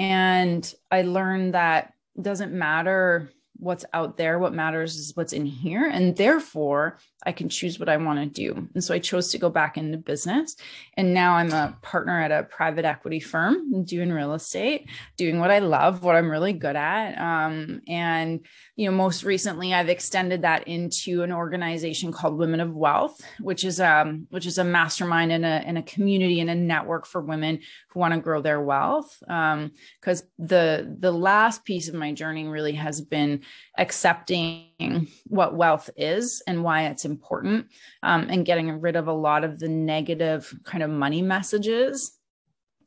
and 0.00 0.74
I 0.90 1.02
learned 1.02 1.52
that 1.52 1.92
doesn't 2.20 2.52
matter 2.52 3.30
what's 3.60 3.84
out 3.92 4.16
there. 4.16 4.38
What 4.38 4.54
matters 4.54 4.96
is 4.96 5.14
what's 5.14 5.32
in 5.32 5.44
here. 5.46 5.86
And 5.86 6.16
therefore, 6.16 6.98
I 7.24 7.32
can 7.32 7.50
choose 7.50 7.78
what 7.78 7.90
I 7.90 7.98
want 7.98 8.18
to 8.18 8.26
do. 8.26 8.68
And 8.74 8.82
so 8.82 8.94
I 8.94 8.98
chose 8.98 9.30
to 9.32 9.38
go 9.38 9.50
back 9.50 9.76
into 9.76 9.98
business. 9.98 10.56
And 10.96 11.12
now 11.12 11.34
I'm 11.34 11.52
a 11.52 11.76
partner 11.82 12.18
at 12.20 12.32
a 12.32 12.44
private 12.44 12.86
equity 12.86 13.20
firm 13.20 13.84
doing 13.84 14.10
real 14.10 14.32
estate, 14.32 14.88
doing 15.18 15.38
what 15.38 15.50
I 15.50 15.58
love, 15.58 16.02
what 16.02 16.16
I'm 16.16 16.30
really 16.30 16.54
good 16.54 16.76
at. 16.76 17.18
Um, 17.20 17.82
and, 17.86 18.40
you 18.74 18.90
know, 18.90 18.96
most 18.96 19.22
recently 19.22 19.74
I've 19.74 19.90
extended 19.90 20.42
that 20.42 20.66
into 20.66 21.22
an 21.22 21.30
organization 21.30 22.10
called 22.10 22.38
Womxn 22.38 22.62
of 22.62 22.74
Wealth, 22.74 23.20
which 23.40 23.64
is 23.64 23.80
um, 23.80 24.26
which 24.30 24.46
is 24.46 24.56
a 24.56 24.64
mastermind 24.64 25.30
and 25.30 25.44
a, 25.44 25.62
in 25.68 25.76
a 25.76 25.82
community 25.82 26.40
and 26.40 26.48
a 26.48 26.54
network 26.54 27.06
for 27.06 27.20
women 27.20 27.60
who 27.90 28.00
want 28.00 28.14
to 28.14 28.20
grow 28.20 28.40
their 28.40 28.62
wealth. 28.62 29.14
Because 29.20 30.22
um, 30.22 30.28
the 30.38 30.96
the 30.98 31.12
last 31.12 31.66
piece 31.66 31.88
of 31.88 31.94
my 31.94 32.12
journey 32.12 32.48
really 32.48 32.72
has 32.72 33.02
been 33.02 33.42
accepting 33.78 35.08
what 35.24 35.56
wealth 35.56 35.90
is 35.96 36.42
and 36.46 36.62
why 36.62 36.86
it's 36.86 37.04
important 37.04 37.66
um, 38.02 38.26
and 38.28 38.46
getting 38.46 38.80
rid 38.80 38.96
of 38.96 39.08
a 39.08 39.12
lot 39.12 39.44
of 39.44 39.58
the 39.58 39.68
negative 39.68 40.54
kind 40.64 40.82
of 40.82 40.90
money 40.90 41.22
messages 41.22 42.12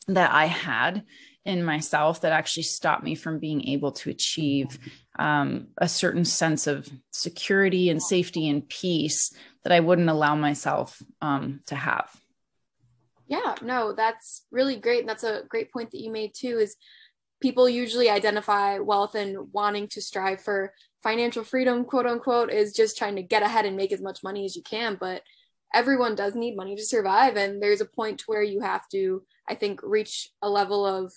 that 0.07 0.31
I 0.31 0.45
had 0.45 1.03
in 1.45 1.63
myself 1.63 2.21
that 2.21 2.31
actually 2.31 2.63
stopped 2.63 3.03
me 3.03 3.15
from 3.15 3.39
being 3.39 3.67
able 3.67 3.91
to 3.91 4.09
achieve 4.09 4.79
um, 5.19 5.67
a 5.77 5.87
certain 5.87 6.25
sense 6.25 6.67
of 6.67 6.89
security 7.11 7.89
and 7.89 8.01
safety 8.01 8.47
and 8.49 8.67
peace 8.67 9.33
that 9.63 9.73
I 9.73 9.79
wouldn't 9.79 10.09
allow 10.09 10.35
myself 10.35 11.01
um, 11.21 11.61
to 11.67 11.75
have. 11.75 12.09
Yeah, 13.27 13.55
no, 13.61 13.93
that's 13.93 14.45
really 14.51 14.75
great. 14.75 15.01
And 15.01 15.09
That's 15.09 15.23
a 15.23 15.43
great 15.47 15.71
point 15.71 15.91
that 15.91 16.01
you 16.01 16.11
made 16.11 16.33
too. 16.33 16.59
Is 16.59 16.75
people 17.43 17.67
usually 17.67 18.09
identify 18.09 18.79
wealth 18.79 19.15
and 19.15 19.51
wanting 19.51 19.85
to 19.85 20.01
strive 20.01 20.39
for 20.39 20.73
financial 21.03 21.43
freedom, 21.43 21.83
quote 21.83 22.05
unquote, 22.05 22.49
is 22.49 22.71
just 22.71 22.97
trying 22.97 23.17
to 23.17 23.21
get 23.21 23.43
ahead 23.43 23.65
and 23.65 23.75
make 23.75 23.91
as 23.91 24.01
much 24.01 24.23
money 24.23 24.45
as 24.45 24.55
you 24.55 24.63
can. 24.63 24.95
But 24.97 25.23
everyone 25.73 26.15
does 26.15 26.35
need 26.35 26.55
money 26.55 26.77
to 26.77 26.85
survive. 26.85 27.35
And 27.35 27.61
there's 27.61 27.81
a 27.81 27.85
point 27.85 28.19
to 28.19 28.25
where 28.27 28.41
you 28.41 28.61
have 28.61 28.87
to, 28.93 29.23
I 29.45 29.55
think, 29.55 29.81
reach 29.83 30.29
a 30.41 30.49
level 30.49 30.85
of 30.85 31.11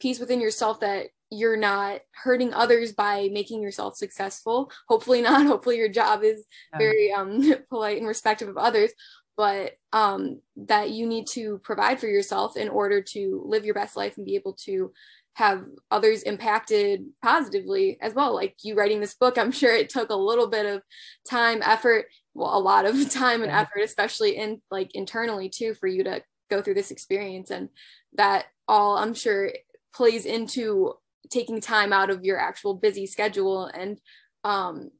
peace 0.00 0.20
within 0.20 0.40
yourself 0.40 0.78
that 0.80 1.06
you're 1.30 1.56
not 1.56 1.98
hurting 2.12 2.54
others 2.54 2.92
by 2.92 3.28
making 3.32 3.60
yourself 3.60 3.96
successful 3.96 4.70
hopefully 4.88 5.20
not 5.20 5.44
hopefully 5.52 5.76
your 5.76 5.88
job 5.88 6.22
is 6.22 6.44
very 6.78 7.12
um 7.12 7.52
polite 7.68 7.98
and 7.98 8.06
respectful 8.06 8.48
of 8.48 8.56
others 8.56 8.92
but 9.36 9.72
um 9.92 10.40
that 10.54 10.90
you 10.90 11.04
need 11.04 11.26
to 11.26 11.58
provide 11.64 11.98
for 11.98 12.06
yourself 12.06 12.56
in 12.56 12.68
order 12.68 13.02
to 13.02 13.42
live 13.44 13.64
your 13.64 13.74
best 13.74 13.96
life 13.96 14.16
and 14.18 14.24
be 14.24 14.36
able 14.36 14.52
to 14.52 14.92
have 15.36 15.64
others 15.90 16.22
impacted 16.22 17.04
positively 17.22 17.98
as 18.00 18.14
well. 18.14 18.34
Like 18.34 18.56
you 18.62 18.74
writing 18.74 19.00
this 19.00 19.14
book 19.14 19.36
i'm 19.38 19.52
sure 19.52 19.74
it 19.74 19.90
took 19.90 20.10
a 20.10 20.16
little 20.16 20.48
bit 20.48 20.66
of 20.66 20.82
time 21.28 21.60
effort 21.62 22.06
well 22.34 22.56
a 22.56 22.58
lot 22.58 22.86
of 22.86 23.10
time 23.10 23.42
and 23.42 23.52
effort 23.52 23.80
especially 23.82 24.36
in 24.36 24.60
like 24.70 24.94
internally 24.94 25.48
too 25.48 25.74
for 25.74 25.86
you 25.86 26.04
to 26.04 26.22
go 26.50 26.62
through 26.62 26.74
this 26.74 26.90
experience. 26.90 27.50
And 27.50 27.68
that 28.14 28.46
all 28.66 28.96
i'm 28.96 29.14
sure 29.14 29.52
plays 29.94 30.26
into 30.26 30.94
taking 31.30 31.60
time 31.60 31.92
out 31.92 32.10
of 32.10 32.24
your 32.24 32.38
actual 32.38 32.74
busy 32.74 33.06
schedule 33.06 33.66
and 33.66 34.00
um, 34.44 34.90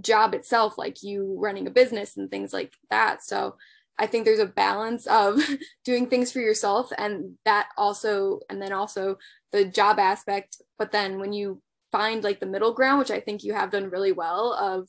job 0.00 0.34
itself, 0.34 0.78
like 0.78 1.02
you 1.02 1.36
running 1.38 1.66
a 1.66 1.70
business 1.70 2.16
and 2.16 2.30
things 2.30 2.52
like 2.52 2.72
that. 2.90 3.22
So 3.22 3.56
I 3.98 4.06
think 4.06 4.24
there's 4.24 4.38
a 4.38 4.46
balance 4.46 5.06
of 5.06 5.40
doing 5.84 6.08
things 6.08 6.30
for 6.32 6.40
yourself 6.40 6.92
and 6.96 7.36
that 7.44 7.68
also, 7.76 8.40
and 8.50 8.60
then 8.60 8.72
also 8.72 9.18
the 9.52 9.64
job 9.64 9.98
aspect. 9.98 10.60
But 10.78 10.92
then 10.92 11.18
when 11.18 11.32
you 11.32 11.62
find 11.92 12.22
like 12.22 12.40
the 12.40 12.46
middle 12.46 12.72
ground, 12.72 12.98
which 12.98 13.10
I 13.10 13.20
think 13.20 13.42
you 13.42 13.54
have 13.54 13.70
done 13.70 13.90
really 13.90 14.12
well, 14.12 14.52
of 14.52 14.88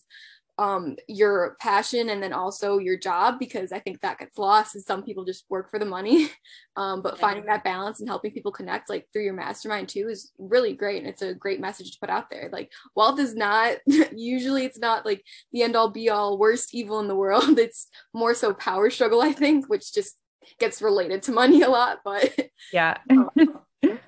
um, 0.59 0.95
your 1.07 1.55
passion 1.59 2.09
and 2.09 2.21
then 2.21 2.33
also 2.33 2.79
your 2.79 2.97
job 2.97 3.37
because 3.39 3.71
I 3.71 3.79
think 3.79 4.01
that 4.01 4.17
gets 4.17 4.37
lost 4.37 4.75
as 4.75 4.85
some 4.85 5.03
people 5.03 5.23
just 5.23 5.45
work 5.49 5.69
for 5.69 5.79
the 5.79 5.85
money. 5.85 6.29
Um, 6.77 7.01
but 7.01 7.17
finding 7.17 7.45
that 7.45 7.63
balance 7.63 7.99
and 8.01 8.07
helping 8.07 8.29
people 8.29 8.51
connect 8.51 8.87
like 8.87 9.07
through 9.11 9.23
your 9.23 9.33
mastermind 9.33 9.89
too 9.89 10.09
is 10.09 10.31
really 10.37 10.73
great. 10.73 10.99
And 10.99 11.07
it's 11.07 11.23
a 11.23 11.33
great 11.33 11.59
message 11.59 11.89
to 11.89 11.99
put 11.99 12.11
out 12.11 12.29
there. 12.29 12.49
Like 12.51 12.71
wealth 12.95 13.19
is 13.19 13.33
not 13.33 13.77
usually 14.15 14.63
it's 14.63 14.77
not 14.77 15.03
like 15.03 15.23
the 15.51 15.63
end 15.63 15.75
all 15.75 15.89
be 15.89 16.11
all 16.11 16.37
worst 16.37 16.75
evil 16.75 16.99
in 16.99 17.07
the 17.07 17.15
world. 17.15 17.57
It's 17.67 17.87
more 18.13 18.35
so 18.35 18.53
power 18.53 18.91
struggle, 18.91 19.23
I 19.23 19.31
think, 19.31 19.67
which 19.69 19.91
just 19.91 20.19
gets 20.59 20.83
related 20.83 21.23
to 21.23 21.31
money 21.31 21.63
a 21.63 21.69
lot. 21.69 22.01
But 22.05 22.31
yeah. 22.71 22.97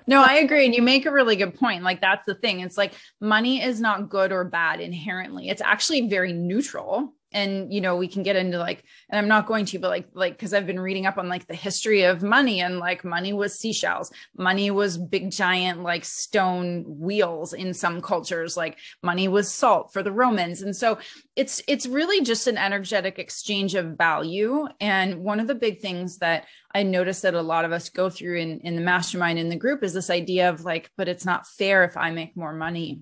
No, 0.06 0.22
I 0.22 0.34
agree. 0.34 0.64
And 0.64 0.74
you 0.74 0.82
make 0.82 1.06
a 1.06 1.12
really 1.12 1.36
good 1.36 1.54
point. 1.54 1.82
Like, 1.82 2.00
that's 2.00 2.24
the 2.26 2.34
thing. 2.34 2.60
It's 2.60 2.76
like 2.76 2.94
money 3.20 3.62
is 3.62 3.80
not 3.80 4.08
good 4.08 4.32
or 4.32 4.44
bad 4.44 4.80
inherently, 4.80 5.48
it's 5.48 5.62
actually 5.62 6.08
very 6.08 6.32
neutral 6.32 7.14
and 7.32 7.72
you 7.72 7.80
know 7.80 7.96
we 7.96 8.08
can 8.08 8.22
get 8.22 8.36
into 8.36 8.58
like 8.58 8.82
and 9.08 9.18
i'm 9.18 9.28
not 9.28 9.46
going 9.46 9.64
to 9.64 9.78
but 9.78 9.88
like 9.88 10.08
like 10.14 10.32
because 10.32 10.52
i've 10.52 10.66
been 10.66 10.80
reading 10.80 11.06
up 11.06 11.18
on 11.18 11.28
like 11.28 11.46
the 11.46 11.54
history 11.54 12.02
of 12.02 12.22
money 12.22 12.60
and 12.60 12.78
like 12.78 13.04
money 13.04 13.32
was 13.32 13.58
seashells. 13.58 14.10
Money 14.36 14.70
was 14.70 14.96
big 14.96 15.30
giant 15.30 15.82
like 15.82 16.04
stone 16.04 16.84
wheels 16.86 17.52
in 17.52 17.74
some 17.74 18.00
cultures. 18.00 18.56
Like 18.56 18.78
money 19.02 19.28
was 19.28 19.52
salt 19.52 19.92
for 19.92 20.02
the 20.02 20.12
romans. 20.12 20.62
And 20.62 20.74
so 20.74 20.98
it's 21.36 21.62
it's 21.68 21.86
really 21.86 22.22
just 22.22 22.46
an 22.46 22.58
energetic 22.58 23.18
exchange 23.18 23.74
of 23.74 23.98
value. 23.98 24.66
And 24.80 25.22
one 25.22 25.40
of 25.40 25.46
the 25.46 25.54
big 25.54 25.80
things 25.80 26.18
that 26.18 26.46
i 26.72 26.82
noticed 26.82 27.22
that 27.22 27.34
a 27.34 27.42
lot 27.42 27.64
of 27.64 27.72
us 27.72 27.88
go 27.88 28.08
through 28.08 28.38
in 28.38 28.60
in 28.60 28.76
the 28.76 28.80
mastermind 28.80 29.38
in 29.38 29.48
the 29.48 29.56
group 29.56 29.82
is 29.82 29.92
this 29.92 30.08
idea 30.08 30.48
of 30.48 30.64
like 30.64 30.88
but 30.96 31.08
it's 31.08 31.24
not 31.24 31.46
fair 31.46 31.82
if 31.82 31.96
i 31.96 32.10
make 32.10 32.36
more 32.36 32.52
money 32.52 33.00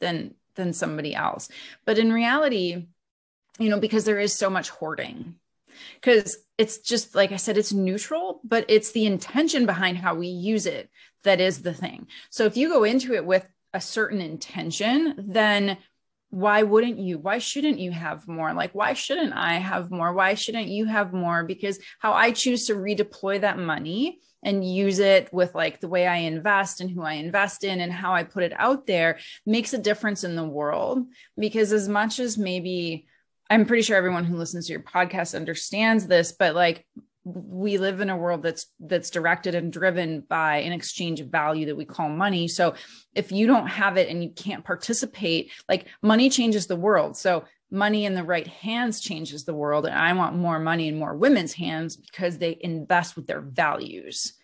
than 0.00 0.34
than 0.56 0.72
somebody 0.72 1.14
else. 1.14 1.48
But 1.84 1.98
in 1.98 2.12
reality 2.12 2.86
you 3.58 3.68
know, 3.68 3.80
because 3.80 4.04
there 4.04 4.20
is 4.20 4.34
so 4.34 4.50
much 4.50 4.70
hoarding. 4.70 5.36
Because 6.00 6.36
it's 6.58 6.78
just 6.78 7.14
like 7.14 7.32
I 7.32 7.36
said, 7.36 7.58
it's 7.58 7.72
neutral, 7.72 8.40
but 8.44 8.64
it's 8.68 8.92
the 8.92 9.06
intention 9.06 9.66
behind 9.66 9.98
how 9.98 10.14
we 10.14 10.28
use 10.28 10.66
it 10.66 10.90
that 11.24 11.40
is 11.40 11.62
the 11.62 11.74
thing. 11.74 12.06
So 12.30 12.44
if 12.44 12.56
you 12.56 12.68
go 12.68 12.84
into 12.84 13.14
it 13.14 13.24
with 13.24 13.46
a 13.72 13.80
certain 13.80 14.20
intention, 14.20 15.14
then 15.18 15.78
why 16.30 16.62
wouldn't 16.62 16.98
you? 16.98 17.18
Why 17.18 17.38
shouldn't 17.38 17.78
you 17.78 17.92
have 17.92 18.26
more? 18.26 18.52
Like, 18.54 18.74
why 18.74 18.92
shouldn't 18.94 19.32
I 19.32 19.54
have 19.54 19.90
more? 19.90 20.12
Why 20.12 20.34
shouldn't 20.34 20.66
you 20.66 20.84
have 20.84 21.12
more? 21.12 21.44
Because 21.44 21.78
how 22.00 22.12
I 22.12 22.32
choose 22.32 22.66
to 22.66 22.74
redeploy 22.74 23.40
that 23.40 23.58
money 23.58 24.20
and 24.42 24.68
use 24.68 24.98
it 24.98 25.32
with 25.32 25.54
like 25.54 25.80
the 25.80 25.88
way 25.88 26.06
I 26.06 26.16
invest 26.16 26.80
and 26.80 26.90
who 26.90 27.02
I 27.02 27.14
invest 27.14 27.64
in 27.64 27.80
and 27.80 27.92
how 27.92 28.14
I 28.14 28.24
put 28.24 28.42
it 28.42 28.52
out 28.56 28.86
there 28.86 29.18
makes 29.46 29.72
a 29.72 29.78
difference 29.78 30.24
in 30.24 30.36
the 30.36 30.44
world. 30.44 31.06
Because 31.38 31.72
as 31.72 31.88
much 31.88 32.18
as 32.18 32.36
maybe 32.36 33.06
I'm 33.50 33.66
pretty 33.66 33.82
sure 33.82 33.96
everyone 33.96 34.24
who 34.24 34.36
listens 34.36 34.66
to 34.66 34.72
your 34.72 34.82
podcast 34.82 35.36
understands 35.36 36.06
this, 36.06 36.32
but 36.32 36.54
like 36.54 36.86
we 37.24 37.78
live 37.78 38.00
in 38.00 38.10
a 38.10 38.16
world 38.16 38.42
that's 38.42 38.66
that's 38.80 39.10
directed 39.10 39.54
and 39.54 39.72
driven 39.72 40.20
by 40.20 40.58
an 40.58 40.72
exchange 40.72 41.20
of 41.20 41.28
value 41.28 41.66
that 41.66 41.76
we 41.76 41.84
call 41.84 42.08
money. 42.08 42.48
So 42.48 42.74
if 43.14 43.32
you 43.32 43.46
don't 43.46 43.66
have 43.66 43.96
it 43.96 44.08
and 44.08 44.22
you 44.22 44.30
can't 44.30 44.64
participate, 44.64 45.50
like 45.68 45.86
money 46.02 46.28
changes 46.28 46.66
the 46.66 46.76
world. 46.76 47.16
So 47.16 47.44
money 47.70 48.04
in 48.04 48.14
the 48.14 48.22
right 48.22 48.46
hands 48.46 49.00
changes 49.00 49.44
the 49.44 49.54
world 49.54 49.86
and 49.86 49.94
I 49.94 50.12
want 50.12 50.36
more 50.36 50.58
money 50.58 50.88
in 50.88 50.98
more 50.98 51.16
women's 51.16 51.54
hands 51.54 51.96
because 51.96 52.38
they 52.38 52.58
invest 52.60 53.16
with 53.16 53.26
their 53.26 53.40
values. 53.40 54.34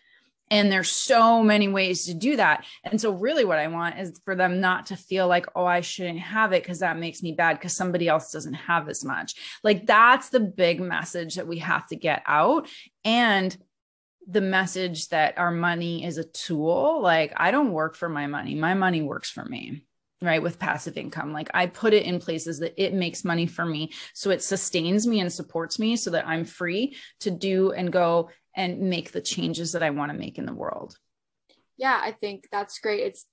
And 0.50 0.70
there's 0.70 0.90
so 0.90 1.42
many 1.42 1.68
ways 1.68 2.06
to 2.06 2.14
do 2.14 2.36
that. 2.36 2.64
And 2.84 3.00
so, 3.00 3.12
really, 3.12 3.44
what 3.44 3.58
I 3.58 3.68
want 3.68 3.98
is 3.98 4.20
for 4.24 4.34
them 4.34 4.60
not 4.60 4.86
to 4.86 4.96
feel 4.96 5.28
like, 5.28 5.46
oh, 5.54 5.64
I 5.64 5.80
shouldn't 5.80 6.18
have 6.18 6.52
it 6.52 6.62
because 6.62 6.80
that 6.80 6.98
makes 6.98 7.22
me 7.22 7.32
bad 7.32 7.58
because 7.58 7.74
somebody 7.76 8.08
else 8.08 8.32
doesn't 8.32 8.54
have 8.54 8.88
as 8.88 9.04
much. 9.04 9.34
Like, 9.62 9.86
that's 9.86 10.30
the 10.30 10.40
big 10.40 10.80
message 10.80 11.36
that 11.36 11.46
we 11.46 11.58
have 11.58 11.86
to 11.88 11.96
get 11.96 12.22
out. 12.26 12.68
And 13.04 13.56
the 14.26 14.40
message 14.40 15.08
that 15.08 15.38
our 15.38 15.50
money 15.50 16.04
is 16.04 16.18
a 16.18 16.24
tool. 16.24 17.00
Like, 17.00 17.32
I 17.36 17.50
don't 17.50 17.72
work 17.72 17.96
for 17.96 18.08
my 18.08 18.26
money, 18.26 18.54
my 18.54 18.74
money 18.74 19.02
works 19.02 19.30
for 19.30 19.44
me 19.44 19.84
right 20.22 20.42
with 20.42 20.58
passive 20.58 20.98
income 20.98 21.32
like 21.32 21.48
i 21.54 21.66
put 21.66 21.94
it 21.94 22.04
in 22.04 22.18
places 22.18 22.58
that 22.58 22.74
it 22.76 22.92
makes 22.92 23.24
money 23.24 23.46
for 23.46 23.64
me 23.64 23.90
so 24.12 24.30
it 24.30 24.42
sustains 24.42 25.06
me 25.06 25.20
and 25.20 25.32
supports 25.32 25.78
me 25.78 25.96
so 25.96 26.10
that 26.10 26.26
i'm 26.26 26.44
free 26.44 26.94
to 27.20 27.30
do 27.30 27.72
and 27.72 27.92
go 27.92 28.28
and 28.54 28.80
make 28.80 29.12
the 29.12 29.20
changes 29.20 29.72
that 29.72 29.82
I 29.82 29.90
want 29.90 30.12
to 30.12 30.18
make 30.18 30.38
in 30.38 30.46
the 30.46 30.54
world. 30.54 30.96
Yeah, 31.76 31.98
I 32.02 32.12
think 32.12 32.48
that's 32.50 32.78
great. 32.78 33.00
It's 33.00 33.26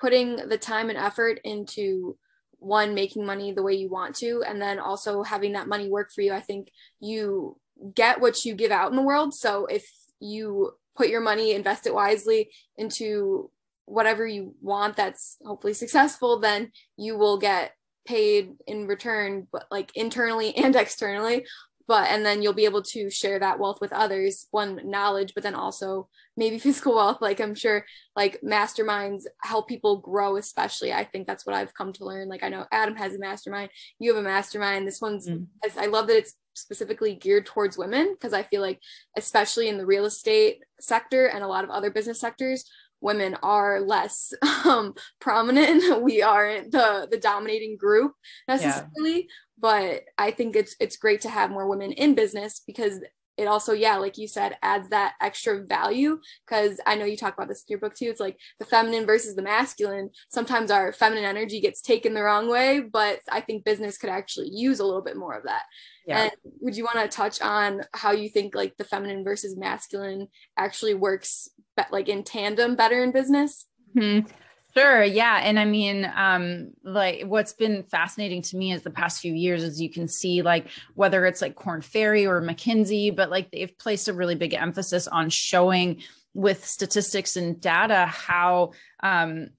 putting 0.00 0.36
the 0.48 0.58
time 0.58 0.88
and 0.88 0.98
effort 0.98 1.40
into 1.44 2.16
one 2.58 2.94
making 2.94 3.26
money 3.26 3.52
the 3.52 3.62
way 3.62 3.74
you 3.74 3.88
want 3.88 4.14
to 4.16 4.42
and 4.46 4.60
then 4.60 4.78
also 4.78 5.22
having 5.22 5.52
that 5.52 5.68
money 5.68 5.88
work 5.88 6.12
for 6.12 6.22
you. 6.22 6.32
I 6.32 6.40
think 6.40 6.70
you 7.00 7.58
get 7.94 8.20
what 8.20 8.44
you 8.44 8.54
give 8.54 8.70
out 8.70 8.90
in 8.90 8.96
the 8.96 9.02
world. 9.02 9.34
So 9.34 9.66
if 9.66 9.88
you 10.20 10.72
put 10.96 11.08
your 11.08 11.20
money, 11.20 11.52
invest 11.52 11.86
it 11.86 11.94
wisely 11.94 12.50
into 12.76 13.50
whatever 13.86 14.26
you 14.26 14.54
want 14.60 14.96
that's 14.96 15.36
hopefully 15.44 15.74
successful, 15.74 16.38
then 16.38 16.70
you 16.96 17.16
will 17.16 17.38
get 17.38 17.72
paid 18.06 18.52
in 18.66 18.86
return, 18.86 19.46
but 19.52 19.66
like 19.70 19.90
internally 19.96 20.56
and 20.56 20.76
externally 20.76 21.46
but 21.92 22.08
and 22.08 22.24
then 22.24 22.40
you'll 22.40 22.54
be 22.54 22.64
able 22.64 22.80
to 22.80 23.10
share 23.10 23.38
that 23.38 23.58
wealth 23.58 23.78
with 23.82 23.92
others 23.92 24.46
one 24.50 24.80
knowledge 24.82 25.34
but 25.34 25.42
then 25.42 25.54
also 25.54 26.08
maybe 26.38 26.58
physical 26.66 26.94
wealth 26.94 27.18
like 27.20 27.38
i'm 27.38 27.54
sure 27.54 27.84
like 28.16 28.40
masterminds 28.40 29.24
help 29.42 29.68
people 29.68 29.98
grow 29.98 30.38
especially 30.38 30.90
i 30.90 31.04
think 31.04 31.26
that's 31.26 31.44
what 31.44 31.54
i've 31.54 31.74
come 31.74 31.92
to 31.92 32.06
learn 32.06 32.30
like 32.30 32.42
i 32.42 32.48
know 32.48 32.64
adam 32.72 32.96
has 32.96 33.14
a 33.14 33.18
mastermind 33.18 33.68
you 33.98 34.10
have 34.10 34.24
a 34.24 34.26
mastermind 34.26 34.86
this 34.86 35.02
one's 35.02 35.28
mm. 35.28 35.46
i 35.76 35.84
love 35.84 36.06
that 36.06 36.16
it's 36.16 36.32
specifically 36.54 37.14
geared 37.14 37.44
towards 37.44 37.76
women 37.76 38.14
because 38.14 38.32
i 38.32 38.42
feel 38.42 38.62
like 38.62 38.80
especially 39.18 39.68
in 39.68 39.76
the 39.76 39.84
real 39.84 40.06
estate 40.06 40.60
sector 40.80 41.26
and 41.26 41.44
a 41.44 41.46
lot 41.46 41.62
of 41.62 41.68
other 41.68 41.90
business 41.90 42.18
sectors 42.18 42.64
women 43.02 43.36
are 43.42 43.80
less 43.80 44.32
um, 44.64 44.94
prominent. 45.20 45.82
We 46.02 46.22
aren't 46.22 46.72
the 46.72 47.06
the 47.10 47.18
dominating 47.18 47.76
group 47.76 48.12
necessarily, 48.48 49.16
yeah. 49.16 49.22
But 49.62 50.02
I 50.18 50.32
think 50.32 50.56
it's 50.56 50.76
it's 50.80 50.96
great 50.96 51.22
to 51.22 51.30
have 51.30 51.50
more 51.50 51.68
women 51.68 51.92
in 51.92 52.14
business 52.14 52.60
because 52.66 53.00
it 53.38 53.46
also 53.46 53.72
yeah 53.72 53.96
like 53.96 54.18
you 54.18 54.28
said 54.28 54.58
adds 54.60 54.90
that 54.90 55.14
extra 55.22 55.64
value. 55.64 56.18
Because 56.44 56.80
i 56.84 56.96
know 56.96 57.06
you 57.06 57.16
talk 57.16 57.34
about 57.34 57.48
this 57.48 57.60
in 57.60 57.72
your 57.72 57.78
book 57.78 57.94
too. 57.94 58.10
It's 58.10 58.20
like 58.20 58.36
the 58.58 58.66
feminine 58.66 59.06
versus 59.06 59.36
the 59.36 59.42
masculine. 59.42 60.10
Sometimes 60.28 60.70
our 60.70 60.92
feminine 60.92 61.24
energy 61.24 61.60
gets 61.60 61.80
taken 61.80 62.12
the 62.12 62.22
wrong 62.22 62.50
way 62.50 62.80
but 62.80 63.20
i 63.30 63.40
think 63.40 63.64
business 63.64 63.96
could 63.96 64.10
actually 64.10 64.50
use 64.50 64.80
a 64.80 64.84
little 64.84 65.00
bit 65.00 65.16
more 65.16 65.32
of 65.32 65.44
that. 65.44 65.62
Yeah. 66.06 66.22
and 66.24 66.32
would 66.60 66.76
you 66.76 66.84
want 66.84 66.98
to 66.98 67.16
touch 67.16 67.40
on 67.40 67.82
how 67.94 68.10
you 68.10 68.28
think 68.28 68.54
like 68.56 68.76
the 68.76 68.84
feminine 68.84 69.22
versus 69.22 69.56
masculine 69.56 70.26
actually 70.58 70.94
works 70.94 71.48
like 71.90 72.08
in 72.08 72.24
tandem 72.24 72.74
better 72.74 73.02
in 73.02 73.12
business? 73.12 73.66
Mm-hmm. 73.96 74.28
Sure. 74.74 75.04
Yeah. 75.04 75.40
And 75.42 75.58
I 75.58 75.66
mean, 75.66 76.10
um, 76.16 76.70
like 76.82 77.24
what's 77.26 77.52
been 77.52 77.82
fascinating 77.82 78.40
to 78.42 78.56
me 78.56 78.72
is 78.72 78.82
the 78.82 78.90
past 78.90 79.20
few 79.20 79.34
years, 79.34 79.62
as 79.62 79.80
you 79.80 79.90
can 79.90 80.08
see, 80.08 80.40
like 80.40 80.68
whether 80.94 81.26
it's 81.26 81.42
like 81.42 81.56
Korn 81.56 81.82
Ferry 81.82 82.26
or 82.26 82.40
McKinsey, 82.40 83.14
but 83.14 83.28
like 83.28 83.50
they've 83.50 83.76
placed 83.76 84.08
a 84.08 84.14
really 84.14 84.34
big 84.34 84.54
emphasis 84.54 85.06
on 85.06 85.28
showing 85.28 86.00
with 86.34 86.64
statistics 86.64 87.36
and 87.36 87.60
data 87.60 88.06
how 88.06 88.72
um, 89.02 89.50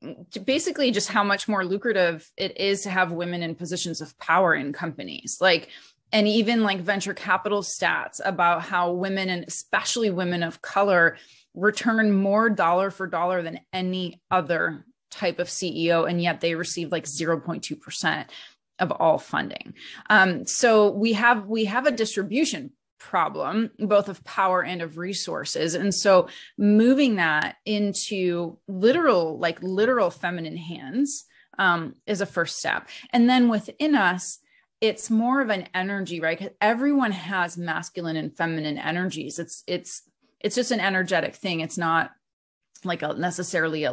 basically 0.46 0.90
just 0.90 1.10
how 1.10 1.24
much 1.24 1.48
more 1.48 1.64
lucrative 1.64 2.28
it 2.36 2.58
is 2.60 2.82
to 2.82 2.90
have 2.90 3.12
women 3.12 3.44
in 3.44 3.54
positions 3.54 4.02
of 4.02 4.18
power 4.18 4.56
in 4.56 4.74
companies. 4.74 5.38
Like, 5.40 5.70
and 6.12 6.28
even 6.28 6.64
like 6.64 6.80
venture 6.80 7.14
capital 7.14 7.62
stats 7.62 8.20
about 8.24 8.64
how 8.64 8.94
women 8.94 9.30
and 9.30 9.46
especially 9.48 10.10
women 10.10 10.42
of 10.42 10.62
color 10.62 11.18
return 11.54 12.12
more 12.12 12.50
dollar 12.50 12.90
for 12.90 13.06
dollar 13.06 13.44
than 13.44 13.60
any 13.72 14.20
other 14.32 14.86
type 15.14 15.40
of 15.40 15.48
CEO, 15.48 16.10
and 16.10 16.22
yet 16.22 16.42
they 16.42 16.56
receive 16.56 16.92
like 16.92 17.06
0.2% 17.06 18.26
of 18.80 18.92
all 18.92 19.18
funding. 19.18 19.74
Um, 20.10 20.46
so 20.46 20.92
we 20.92 21.14
have 21.14 21.46
we 21.48 21.66
have 21.66 21.86
a 21.86 21.92
distribution 21.92 22.72
problem 23.00 23.70
both 23.80 24.08
of 24.08 24.24
power 24.24 24.64
and 24.64 24.82
of 24.82 24.98
resources. 24.98 25.76
And 25.76 25.94
so 25.94 26.30
moving 26.58 27.18
that 27.18 27.58
into 27.66 28.58
literal 28.68 29.38
like 29.38 29.62
literal 29.62 30.10
feminine 30.10 30.56
hands 30.58 31.26
um, 31.60 31.96
is 32.08 32.22
a 32.22 32.26
first 32.26 32.58
step. 32.58 32.88
And 33.12 33.30
then 33.30 33.50
within 33.50 33.96
us 33.96 34.40
it's 34.80 35.10
more 35.10 35.42
of 35.42 35.50
an 35.50 35.68
energy 35.74 36.20
right? 36.20 36.38
Because 36.38 36.54
everyone 36.62 37.12
has 37.12 37.58
masculine 37.58 38.16
and 38.16 38.36
feminine 38.36 38.78
energies. 38.78 39.38
It's 39.38 39.64
it's 39.68 40.04
it's 40.40 40.56
just 40.56 40.72
an 40.72 40.80
energetic 40.80 41.36
thing. 41.36 41.60
It's 41.60 41.78
not 41.78 42.12
like 42.86 43.02
a 43.02 43.14
necessarily 43.14 43.84
a 43.84 43.92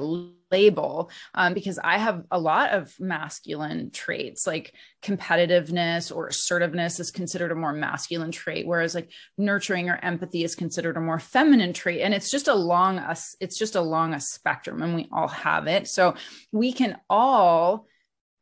label 0.50 1.10
um, 1.34 1.54
because 1.54 1.78
i 1.84 1.96
have 1.96 2.24
a 2.30 2.38
lot 2.38 2.70
of 2.70 2.92
masculine 2.98 3.90
traits 3.90 4.46
like 4.46 4.74
competitiveness 5.02 6.14
or 6.14 6.26
assertiveness 6.26 6.98
is 6.98 7.10
considered 7.10 7.52
a 7.52 7.54
more 7.54 7.72
masculine 7.72 8.32
trait 8.32 8.66
whereas 8.66 8.94
like 8.94 9.10
nurturing 9.38 9.88
or 9.88 9.98
empathy 10.02 10.44
is 10.44 10.54
considered 10.54 10.96
a 10.96 11.00
more 11.00 11.18
feminine 11.18 11.72
trait. 11.72 12.02
And 12.02 12.14
it's 12.14 12.30
just 12.30 12.48
along 12.48 12.98
us 12.98 13.36
it's 13.40 13.58
just 13.58 13.74
along 13.74 14.14
a 14.14 14.20
spectrum 14.20 14.82
and 14.82 14.94
we 14.94 15.08
all 15.12 15.28
have 15.28 15.66
it. 15.66 15.88
So 15.88 16.14
we 16.52 16.72
can 16.72 16.96
all 17.08 17.86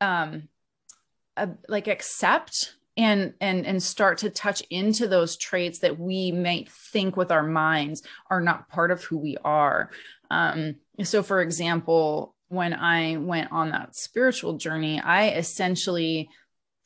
um 0.00 0.48
uh, 1.36 1.46
like 1.68 1.88
accept 1.88 2.74
and 2.96 3.34
and 3.40 3.64
and 3.64 3.82
start 3.82 4.18
to 4.18 4.30
touch 4.30 4.62
into 4.70 5.06
those 5.06 5.36
traits 5.36 5.78
that 5.80 5.98
we 5.98 6.32
might 6.32 6.68
think 6.68 7.16
with 7.16 7.30
our 7.30 7.44
minds 7.44 8.02
are 8.28 8.40
not 8.40 8.68
part 8.68 8.90
of 8.90 9.04
who 9.04 9.18
we 9.18 9.36
are 9.44 9.90
um, 10.30 10.74
so 11.02 11.22
for 11.22 11.40
example 11.40 12.34
when 12.48 12.74
i 12.74 13.16
went 13.16 13.50
on 13.52 13.70
that 13.70 13.94
spiritual 13.94 14.56
journey 14.56 15.00
i 15.00 15.30
essentially 15.30 16.28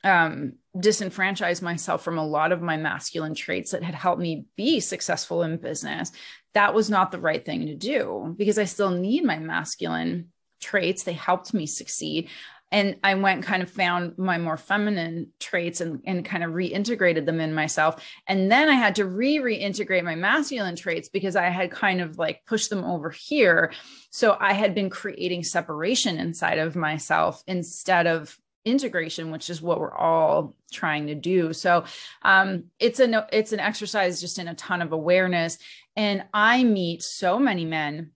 um, 0.04 0.54
disenfranchised 0.78 1.62
myself 1.62 2.02
from 2.02 2.18
a 2.18 2.26
lot 2.26 2.52
of 2.52 2.62
my 2.62 2.76
masculine 2.76 3.34
traits 3.34 3.70
that 3.72 3.82
had 3.82 3.94
helped 3.94 4.20
me 4.20 4.46
be 4.56 4.80
successful 4.80 5.42
in 5.42 5.58
business. 5.58 6.10
That 6.54 6.74
was 6.74 6.90
not 6.90 7.12
the 7.12 7.20
right 7.20 7.44
thing 7.44 7.66
to 7.66 7.74
do 7.74 8.34
because 8.36 8.58
i 8.58 8.64
still 8.64 8.90
need 8.90 9.24
my 9.24 9.38
masculine 9.38 10.32
traits. 10.60 11.02
They 11.02 11.12
helped 11.12 11.54
me 11.54 11.66
succeed 11.66 12.30
and 12.72 12.96
I 13.04 13.14
went 13.14 13.44
kind 13.44 13.62
of 13.62 13.70
found 13.70 14.16
my 14.16 14.38
more 14.38 14.56
feminine 14.56 15.30
traits 15.38 15.82
and, 15.82 16.00
and 16.06 16.24
kind 16.24 16.42
of 16.42 16.52
reintegrated 16.52 17.26
them 17.26 17.38
in 17.38 17.54
myself. 17.54 18.02
And 18.26 18.50
then 18.50 18.70
I 18.70 18.74
had 18.74 18.94
to 18.96 19.04
re 19.04 19.36
reintegrate 19.36 20.02
my 20.02 20.14
masculine 20.14 20.74
traits 20.74 21.10
because 21.10 21.36
I 21.36 21.50
had 21.50 21.70
kind 21.70 22.00
of 22.00 22.18
like 22.18 22.46
pushed 22.46 22.70
them 22.70 22.82
over 22.82 23.10
here. 23.10 23.72
So 24.10 24.36
I 24.40 24.54
had 24.54 24.74
been 24.74 24.88
creating 24.88 25.44
separation 25.44 26.18
inside 26.18 26.58
of 26.58 26.74
myself 26.74 27.42
instead 27.46 28.06
of 28.06 28.36
integration 28.64 29.32
which 29.32 29.50
is 29.50 29.60
what 29.60 29.80
we're 29.80 29.92
all 29.92 30.54
trying 30.72 31.08
to 31.08 31.16
do 31.16 31.52
so 31.52 31.84
um, 32.22 32.62
it's 32.78 33.00
an 33.00 33.16
it's 33.32 33.50
an 33.50 33.58
exercise 33.58 34.20
just 34.20 34.38
in 34.38 34.46
a 34.46 34.54
ton 34.54 34.80
of 34.80 34.92
awareness 34.92 35.58
and 35.96 36.22
i 36.32 36.62
meet 36.62 37.02
so 37.02 37.40
many 37.40 37.64
men 37.64 38.12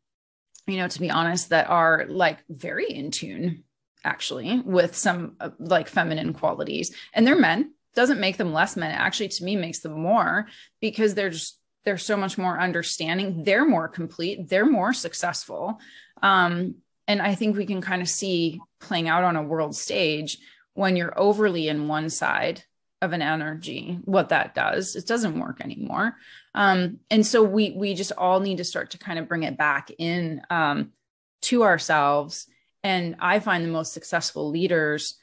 you 0.69 0.77
know 0.77 0.87
to 0.87 1.01
be 1.01 1.11
honest 1.11 1.49
that 1.49 1.69
are 1.69 2.07
like 2.09 2.39
very 2.49 2.89
in 2.89 3.11
tune 3.11 3.65
actually 4.07 4.61
with 4.61 4.97
some 4.97 5.37
uh, 5.41 5.51
like 5.59 5.89
feminine 5.89 6.33
qualities. 6.33 6.95
And 7.13 7.27
they're 7.27 7.37
men. 7.37 7.73
Doesn't 7.95 8.21
make 8.21 8.37
them 8.37 8.53
less 8.53 8.77
men. 8.77 8.91
It 8.91 8.95
actually 8.95 9.29
to 9.29 9.45
me 9.45 9.57
makes 9.57 9.81
them 9.81 9.93
more 9.93 10.47
because 10.81 11.15
they're 11.15 11.31
just 11.31 11.59
they're 11.85 11.99
so 11.99 12.17
much 12.17 12.37
more 12.37 12.59
understanding. 12.59 13.45
They're 13.45 13.67
more 13.67 13.89
complete. 13.89 14.49
They're 14.49 14.67
more 14.67 14.93
successful. 14.93 15.81
Um, 16.23 16.77
and 17.09 17.23
i 17.23 17.35
think 17.37 17.57
we 17.57 17.67
can 17.67 17.81
kind 17.81 18.03
of 18.03 18.09
see 18.09 18.61
playing 18.81 19.09
out 19.09 19.23
on 19.23 19.37
a 19.37 19.43
world 19.43 19.77
stage 19.77 20.39
when 20.75 20.97
you're 20.97 21.19
overly 21.19 21.69
in 21.69 21.89
one 21.89 22.11
side 22.11 22.65
of 23.03 23.13
an 23.13 23.23
energy 23.23 23.99
what 24.05 24.31
that 24.31 24.55
does. 24.55 24.97
It 24.97 25.07
doesn't 25.07 25.39
work 25.39 25.61
anymore. 25.61 26.17
Um, 26.55 27.01
and 27.11 27.27
so 27.27 27.43
we 27.43 27.73
we 27.73 27.95
just 27.95 28.13
all 28.13 28.41
need 28.41 28.59
to 28.59 28.65
start 28.65 28.91
to 28.93 28.99
kind 28.99 29.19
of 29.19 29.29
bring 29.29 29.43
it 29.43 29.59
back 29.59 29.91
in 29.99 30.43
um, 30.51 30.93
to 31.43 31.63
ourselves 31.63 32.47
and 32.87 33.17
I 33.19 33.41
find 33.41 33.65
the 33.65 33.69
most 33.69 33.93
successful 33.93 34.49
leaders, 34.49 35.19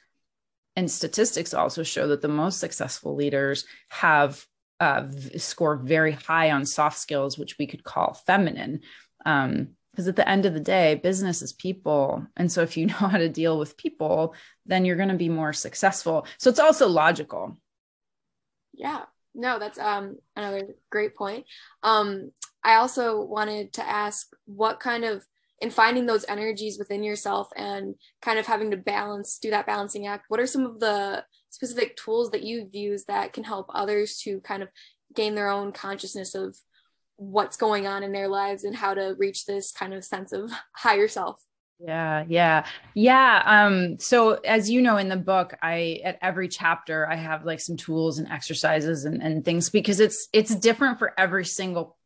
and 0.76 0.90
statistics 0.90 1.54
also 1.54 1.82
show 1.82 2.08
that 2.08 2.20
the 2.20 2.28
most 2.28 2.60
successful 2.60 3.14
leaders 3.14 3.64
have 3.88 4.44
uh, 4.80 5.06
score 5.38 5.76
very 5.76 6.12
high 6.12 6.50
on 6.50 6.66
soft 6.66 6.98
skills, 6.98 7.38
which 7.38 7.56
we 7.56 7.66
could 7.66 7.82
call 7.82 8.20
feminine. 8.26 8.80
Um, 9.24 9.68
because 9.90 10.08
at 10.08 10.16
the 10.16 10.28
end 10.28 10.44
of 10.44 10.52
the 10.52 10.60
day, 10.60 10.96
business 10.96 11.40
is 11.40 11.54
people. 11.54 12.26
And 12.36 12.52
so 12.52 12.60
if 12.60 12.76
you 12.76 12.86
know 12.88 12.94
how 12.94 13.16
to 13.16 13.30
deal 13.30 13.58
with 13.58 13.78
people, 13.78 14.34
then 14.66 14.84
you're 14.84 14.96
going 14.96 15.08
to 15.08 15.14
be 15.14 15.30
more 15.30 15.54
successful. 15.54 16.26
So 16.38 16.50
it's 16.50 16.58
also 16.58 16.86
logical. 16.86 17.56
Yeah. 18.74 19.04
No, 19.34 19.58
that's 19.58 19.78
um 19.78 20.18
another 20.36 20.74
great 20.90 21.16
point. 21.16 21.46
Um 21.82 22.30
I 22.62 22.74
also 22.74 23.22
wanted 23.22 23.72
to 23.74 23.88
ask 23.88 24.26
what 24.44 24.80
kind 24.80 25.04
of 25.04 25.24
and 25.62 25.72
finding 25.72 26.06
those 26.06 26.24
energies 26.28 26.78
within 26.78 27.02
yourself 27.02 27.48
and 27.56 27.94
kind 28.20 28.38
of 28.38 28.46
having 28.46 28.70
to 28.70 28.76
balance 28.76 29.38
do 29.38 29.50
that 29.50 29.66
balancing 29.66 30.06
act. 30.06 30.26
What 30.28 30.40
are 30.40 30.46
some 30.46 30.66
of 30.66 30.80
the 30.80 31.24
specific 31.50 31.96
tools 31.96 32.30
that 32.30 32.42
you've 32.42 32.74
used 32.74 33.06
that 33.06 33.32
can 33.32 33.44
help 33.44 33.66
others 33.72 34.18
to 34.24 34.40
kind 34.40 34.62
of 34.62 34.68
gain 35.14 35.34
their 35.34 35.48
own 35.48 35.72
consciousness 35.72 36.34
of 36.34 36.56
what's 37.16 37.56
going 37.56 37.86
on 37.86 38.02
in 38.02 38.12
their 38.12 38.28
lives 38.28 38.64
and 38.64 38.74
how 38.74 38.94
to 38.94 39.14
reach 39.18 39.46
this 39.46 39.70
kind 39.70 39.94
of 39.94 40.04
sense 40.04 40.32
of 40.32 40.50
higher 40.72 41.08
self? 41.08 41.40
Yeah 41.80 42.24
yeah. 42.28 42.66
Yeah 42.94 43.42
um 43.44 43.98
so 43.98 44.34
as 44.34 44.70
you 44.70 44.80
know 44.80 44.96
in 44.96 45.08
the 45.08 45.16
book 45.16 45.54
i 45.60 46.00
at 46.04 46.18
every 46.22 46.48
chapter 46.48 47.06
i 47.10 47.16
have 47.16 47.44
like 47.44 47.60
some 47.60 47.76
tools 47.76 48.18
and 48.18 48.28
exercises 48.28 49.04
and, 49.04 49.20
and 49.20 49.44
things 49.44 49.70
because 49.70 49.98
it's 49.98 50.28
it's 50.32 50.54
different 50.54 51.00
for 51.00 51.12
every 51.18 51.44
single 51.44 51.96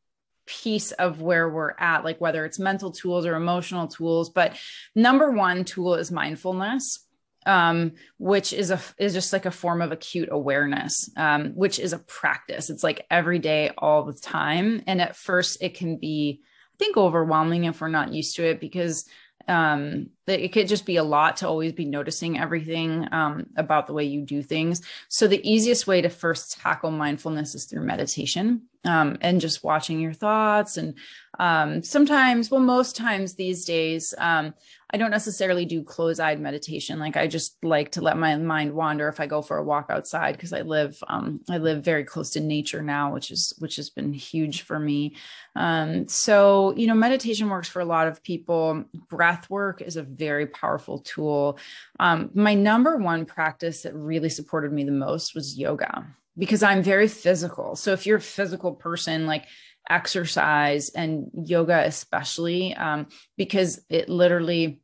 piece 0.48 0.92
of 0.92 1.20
where 1.20 1.48
we're 1.48 1.74
at, 1.78 2.04
like 2.04 2.20
whether 2.20 2.44
it's 2.46 2.58
mental 2.58 2.90
tools 2.90 3.26
or 3.26 3.37
emotional 3.37 3.87
tools. 3.87 4.30
But 4.30 4.58
number 4.94 5.30
one 5.30 5.64
tool 5.64 5.94
is 5.94 6.11
mindfulness. 6.11 7.04
Um, 7.46 7.92
which 8.18 8.52
is 8.52 8.70
a 8.70 8.78
is 8.98 9.14
just 9.14 9.32
like 9.32 9.46
a 9.46 9.50
form 9.50 9.80
of 9.80 9.90
acute 9.90 10.28
awareness, 10.30 11.08
um, 11.16 11.52
which 11.54 11.78
is 11.78 11.94
a 11.94 11.98
practice. 11.98 12.68
It's 12.68 12.82
like 12.82 13.06
every 13.11 13.38
day, 13.38 13.70
all 13.78 14.02
the 14.02 14.12
time. 14.12 14.82
And 14.87 15.00
at 15.00 15.16
first, 15.16 15.62
it 15.62 15.72
can 15.72 15.96
be, 15.96 16.42
I 16.42 16.76
think, 16.78 16.98
overwhelming 16.98 17.64
if 17.64 17.80
we're 17.80 17.88
not 17.88 18.12
used 18.12 18.37
to 18.37 18.44
it 18.44 18.61
because 18.61 19.08
um, 19.46 20.11
it 20.29 20.53
could 20.53 20.69
just 20.69 20.87
be 20.87 20.97
a 20.97 21.05
lot 21.05 21.38
to 21.38 21.49
always 21.49 21.73
be 21.73 21.85
noticing 21.85 22.38
everything 22.38 23.07
um, 23.12 23.47
about 23.57 23.87
the 23.87 23.93
way 23.93 24.05
you 24.05 24.23
do 24.23 24.43
things. 24.43 24.83
So 25.09 25.27
the 25.27 25.47
easiest 25.49 25.87
way 25.87 26.01
to 26.03 26.09
first 26.09 26.61
tackle 26.61 26.91
mindfulness 26.91 27.55
is 27.55 27.64
through 27.67 27.83
meditation 27.83 28.62
um, 28.85 29.19
and 29.21 29.41
just 29.41 29.64
watching 29.64 30.01
your 30.01 30.12
thoughts. 30.12 30.77
And 30.77 30.95
um, 31.38 31.83
sometimes, 31.83 32.51
well, 32.51 32.61
most 32.61 32.97
times 32.97 33.35
these 33.35 33.64
days, 33.64 34.14
um, 34.19 34.55
I 34.91 34.97
don't 34.97 35.11
necessarily 35.11 35.67
do 35.67 35.85
close 35.85 36.19
eyed 36.19 36.41
meditation. 36.41 36.99
Like 36.99 37.17
I 37.17 37.27
just 37.27 37.62
like 37.62 37.93
to 37.93 38.01
let 38.01 38.17
my 38.17 38.37
mind 38.37 38.73
wander 38.73 39.09
if 39.09 39.21
I 39.21 39.27
go 39.27 39.43
for 39.43 39.59
a 39.59 39.64
walk 39.64 39.87
outside 39.91 40.33
because 40.33 40.55
I 40.55 40.62
live 40.62 40.97
um, 41.09 41.41
I 41.51 41.59
live 41.59 41.85
very 41.85 42.05
close 42.05 42.31
to 42.31 42.41
nature 42.41 42.83
now, 42.83 43.12
which 43.12 43.31
is 43.31 43.53
which 43.59 43.77
has 43.77 43.91
been 43.91 44.14
huge 44.14 44.62
for 44.62 44.79
me. 44.79 45.17
Um, 45.55 46.09
so 46.09 46.75
you 46.75 46.87
know, 46.87 46.95
meditation 46.95 47.51
works 47.51 47.69
for 47.69 47.81
a 47.81 47.85
lot 47.85 48.09
of 48.09 48.23
people. 48.23 48.85
Breath 49.11 49.51
work 49.51 49.83
is 49.83 49.97
a 49.97 50.03
very 50.18 50.46
powerful 50.46 50.98
tool. 50.98 51.59
Um, 52.00 52.31
my 52.35 52.54
number 52.54 52.96
one 52.96 53.24
practice 53.24 53.83
that 53.83 53.94
really 53.94 54.28
supported 54.28 54.72
me 54.72 54.85
the 54.85 54.92
most 54.92 55.35
was 55.35 55.59
yoga 55.59 56.07
because 56.37 56.62
I'm 56.62 56.83
very 56.83 57.09
physical. 57.09 57.76
So 57.76 57.92
if 57.92 58.07
you're 58.07 58.18
a 58.18 58.20
physical 58.20 58.72
person, 58.72 59.26
like 59.26 59.46
exercise 59.88 60.90
and 60.90 61.31
yoga, 61.35 61.85
especially, 61.85 62.74
um, 62.74 63.07
because 63.37 63.81
it 63.88 64.09
literally 64.09 64.81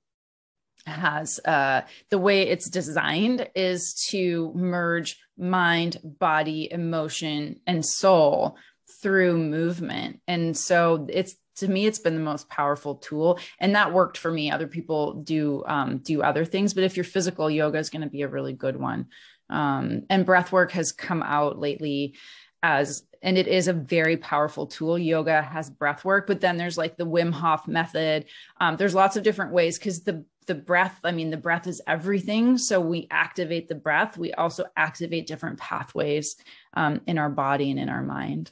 has 0.86 1.40
uh, 1.44 1.82
the 2.10 2.18
way 2.18 2.42
it's 2.42 2.68
designed 2.68 3.48
is 3.54 3.94
to 4.10 4.52
merge 4.54 5.18
mind, 5.38 5.98
body, 6.02 6.70
emotion, 6.70 7.60
and 7.66 7.84
soul 7.84 8.56
through 9.02 9.38
movement. 9.38 10.20
And 10.26 10.56
so 10.56 11.06
it's 11.08 11.36
to 11.56 11.68
me 11.68 11.86
it's 11.86 11.98
been 11.98 12.14
the 12.14 12.20
most 12.20 12.48
powerful 12.48 12.96
tool 12.96 13.38
and 13.58 13.74
that 13.74 13.92
worked 13.92 14.18
for 14.18 14.30
me. 14.30 14.50
Other 14.50 14.66
people 14.66 15.14
do 15.14 15.64
um, 15.66 15.98
do 15.98 16.22
other 16.22 16.44
things 16.44 16.74
but 16.74 16.84
if 16.84 16.96
your 16.96 17.04
physical 17.04 17.50
yoga 17.50 17.78
is 17.78 17.90
going 17.90 18.02
to 18.02 18.08
be 18.08 18.22
a 18.22 18.28
really 18.28 18.52
good 18.52 18.78
one. 18.78 19.06
Um, 19.50 20.02
and 20.08 20.24
breath 20.24 20.52
work 20.52 20.72
has 20.72 20.92
come 20.92 21.22
out 21.22 21.58
lately 21.58 22.16
as 22.62 23.04
and 23.22 23.38
it 23.38 23.46
is 23.46 23.68
a 23.68 23.72
very 23.72 24.18
powerful 24.18 24.66
tool. 24.66 24.98
Yoga 24.98 25.42
has 25.42 25.70
breath 25.70 26.04
work 26.04 26.26
but 26.26 26.40
then 26.40 26.56
there's 26.56 26.78
like 26.78 26.96
the 26.96 27.06
wim 27.06 27.32
hof 27.32 27.68
method. 27.68 28.26
Um, 28.60 28.76
there's 28.76 28.94
lots 28.94 29.16
of 29.16 29.22
different 29.22 29.52
ways 29.52 29.78
because 29.78 30.02
the 30.02 30.24
the 30.46 30.54
breath 30.54 31.00
i 31.04 31.10
mean 31.10 31.30
the 31.30 31.36
breath 31.36 31.66
is 31.66 31.80
everything 31.86 32.58
so 32.58 32.80
we 32.80 33.06
activate 33.10 33.68
the 33.68 33.74
breath. 33.74 34.18
We 34.18 34.32
also 34.34 34.64
activate 34.76 35.26
different 35.26 35.58
pathways 35.58 36.36
um, 36.74 37.00
in 37.06 37.18
our 37.18 37.30
body 37.30 37.70
and 37.70 37.80
in 37.80 37.88
our 37.88 38.02
mind. 38.02 38.50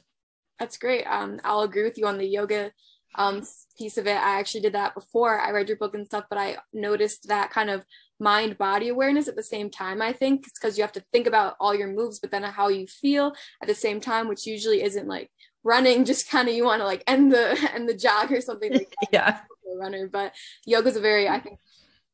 That's 0.59 0.77
great. 0.77 1.05
Um, 1.05 1.39
i'll 1.43 1.61
agree 1.61 1.83
with 1.83 1.97
you 1.97 2.07
on 2.07 2.17
the 2.17 2.25
yoga 2.27 2.71
um, 3.15 3.43
piece 3.77 3.97
of 3.97 4.07
it. 4.07 4.15
I 4.15 4.39
actually 4.39 4.61
did 4.61 4.73
that 4.73 4.95
before 4.95 5.39
I 5.39 5.51
read 5.51 5.67
your 5.67 5.77
book 5.77 5.95
and 5.95 6.05
stuff, 6.05 6.25
but 6.29 6.39
I 6.39 6.57
noticed 6.73 7.27
that 7.27 7.51
kind 7.51 7.69
of 7.69 7.85
mind 8.19 8.57
body 8.57 8.89
awareness 8.89 9.27
at 9.27 9.35
the 9.35 9.43
same 9.43 9.69
time. 9.69 10.01
I 10.01 10.13
think 10.13 10.47
it's 10.47 10.59
because 10.59 10.77
you 10.77 10.83
have 10.83 10.93
to 10.93 11.03
think 11.11 11.27
about 11.27 11.55
all 11.59 11.75
your 11.75 11.89
moves, 11.89 12.19
but 12.19 12.31
then 12.31 12.43
how 12.43 12.69
you 12.69 12.87
feel 12.87 13.33
at 13.61 13.67
the 13.67 13.75
same 13.75 13.99
time, 13.99 14.27
which 14.27 14.47
usually 14.47 14.83
isn't 14.83 15.07
like 15.07 15.29
running, 15.63 16.05
just 16.11 16.29
kind 16.29 16.47
of 16.47 16.55
you 16.55 16.65
want 16.65 16.81
to 16.81 16.85
like 16.85 17.03
end 17.07 17.31
the 17.31 17.57
end 17.73 17.87
the 17.87 17.95
jog 17.95 18.31
or 18.31 18.41
something 18.41 18.71
like 18.71 18.93
that. 19.01 19.09
yeah. 19.11 19.39
Runner, 19.75 20.07
but 20.07 20.33
yoga 20.65 20.89
is 20.89 20.97
a 20.97 21.01
very, 21.01 21.27
I 21.27 21.39
think, 21.39 21.59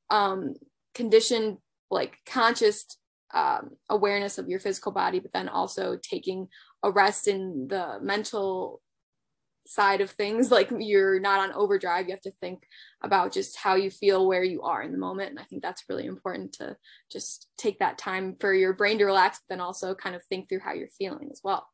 um, 0.09 0.55
conditioned, 0.95 1.57
like 1.91 2.17
conscious 2.25 2.85
um, 3.33 3.71
awareness 3.89 4.37
of 4.37 4.47
your 4.47 4.59
physical 4.59 4.91
body, 4.91 5.19
but 5.19 5.33
then 5.33 5.49
also 5.49 5.97
taking 6.01 6.47
a 6.83 6.91
rest 6.91 7.27
in 7.27 7.67
the 7.67 7.99
mental 8.01 8.81
side 9.69 10.01
of 10.01 10.09
things 10.09 10.49
like 10.57 10.69
you're 10.79 11.19
not 11.19 11.39
on 11.39 11.53
overdrive 11.53 12.07
you 12.07 12.11
have 12.11 12.21
to 12.21 12.31
think 12.41 12.63
about 13.03 13.31
just 13.31 13.55
how 13.55 13.75
you 13.75 13.91
feel 13.91 14.27
where 14.27 14.43
you 14.43 14.63
are 14.63 14.81
in 14.81 14.91
the 14.91 14.97
moment 14.97 15.29
and 15.29 15.39
i 15.39 15.43
think 15.43 15.61
that's 15.61 15.83
really 15.87 16.07
important 16.07 16.51
to 16.51 16.75
just 17.11 17.47
take 17.55 17.77
that 17.77 17.97
time 17.97 18.35
for 18.39 18.51
your 18.51 18.73
brain 18.73 18.97
to 18.97 19.05
relax 19.05 19.37
but 19.37 19.53
then 19.53 19.61
also 19.61 19.93
kind 19.93 20.15
of 20.15 20.23
think 20.25 20.49
through 20.49 20.59
how 20.59 20.73
you're 20.73 20.87
feeling 20.97 21.29
as 21.31 21.41
well. 21.43 21.67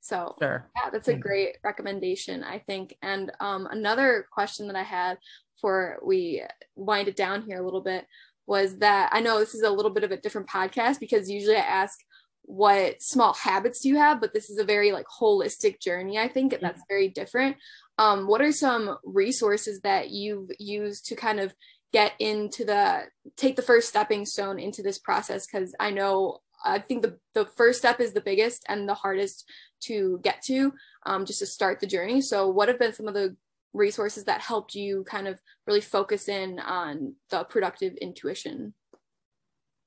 So 0.00 0.36
sure. 0.38 0.70
yeah 0.76 0.90
that's 0.90 1.08
a 1.08 1.14
great 1.14 1.56
recommendation 1.64 2.44
i 2.44 2.58
think. 2.58 2.96
And 3.02 3.32
um, 3.40 3.66
another 3.70 4.26
question 4.32 4.68
that 4.68 4.76
i 4.76 4.84
had 4.84 5.18
for 5.60 5.98
we 6.04 6.42
wind 6.76 7.08
it 7.08 7.16
down 7.16 7.42
here 7.42 7.60
a 7.60 7.64
little 7.64 7.82
bit 7.82 8.06
was 8.46 8.78
that 8.78 9.10
i 9.12 9.20
know 9.20 9.38
this 9.38 9.54
is 9.54 9.62
a 9.62 9.70
little 9.70 9.90
bit 9.90 10.04
of 10.04 10.12
a 10.12 10.16
different 10.16 10.48
podcast 10.48 11.00
because 11.00 11.28
usually 11.28 11.56
i 11.56 11.60
ask 11.60 11.98
what 12.42 13.00
small 13.02 13.32
habits 13.34 13.80
do 13.80 13.88
you 13.88 13.96
have 13.96 14.20
but 14.20 14.32
this 14.34 14.50
is 14.50 14.58
a 14.58 14.64
very 14.64 14.92
like 14.92 15.06
holistic 15.06 15.80
journey 15.80 16.18
i 16.18 16.28
think 16.28 16.52
mm-hmm. 16.52 16.64
that's 16.64 16.82
very 16.88 17.08
different. 17.08 17.56
Um, 17.98 18.26
what 18.26 18.40
are 18.40 18.50
some 18.50 18.96
resources 19.04 19.82
that 19.82 20.08
you've 20.08 20.50
used 20.58 21.06
to 21.06 21.16
kind 21.16 21.38
of 21.38 21.54
get 21.92 22.12
into 22.18 22.64
the 22.64 23.02
take 23.36 23.56
the 23.56 23.62
first 23.62 23.90
stepping 23.90 24.24
stone 24.24 24.58
into 24.58 24.82
this 24.82 24.98
process? 24.98 25.46
Because 25.46 25.74
i 25.78 25.90
know 25.90 26.38
i 26.64 26.78
think 26.78 27.02
the, 27.02 27.18
the 27.34 27.44
first 27.44 27.78
step 27.78 28.00
is 28.00 28.12
the 28.12 28.20
biggest 28.20 28.64
and 28.68 28.88
the 28.88 28.94
hardest 28.94 29.46
to 29.80 30.20
get 30.22 30.42
to 30.42 30.72
um, 31.06 31.24
just 31.24 31.38
to 31.40 31.46
start 31.46 31.80
the 31.80 31.86
journey. 31.86 32.20
So 32.20 32.48
what 32.48 32.68
have 32.68 32.78
been 32.78 32.92
some 32.92 33.08
of 33.08 33.14
the 33.14 33.36
resources 33.72 34.24
that 34.24 34.40
helped 34.40 34.74
you 34.74 35.04
kind 35.04 35.28
of 35.28 35.40
really 35.66 35.80
focus 35.80 36.28
in 36.28 36.58
on 36.58 37.14
the 37.30 37.44
productive 37.44 37.94
intuition? 37.94 38.74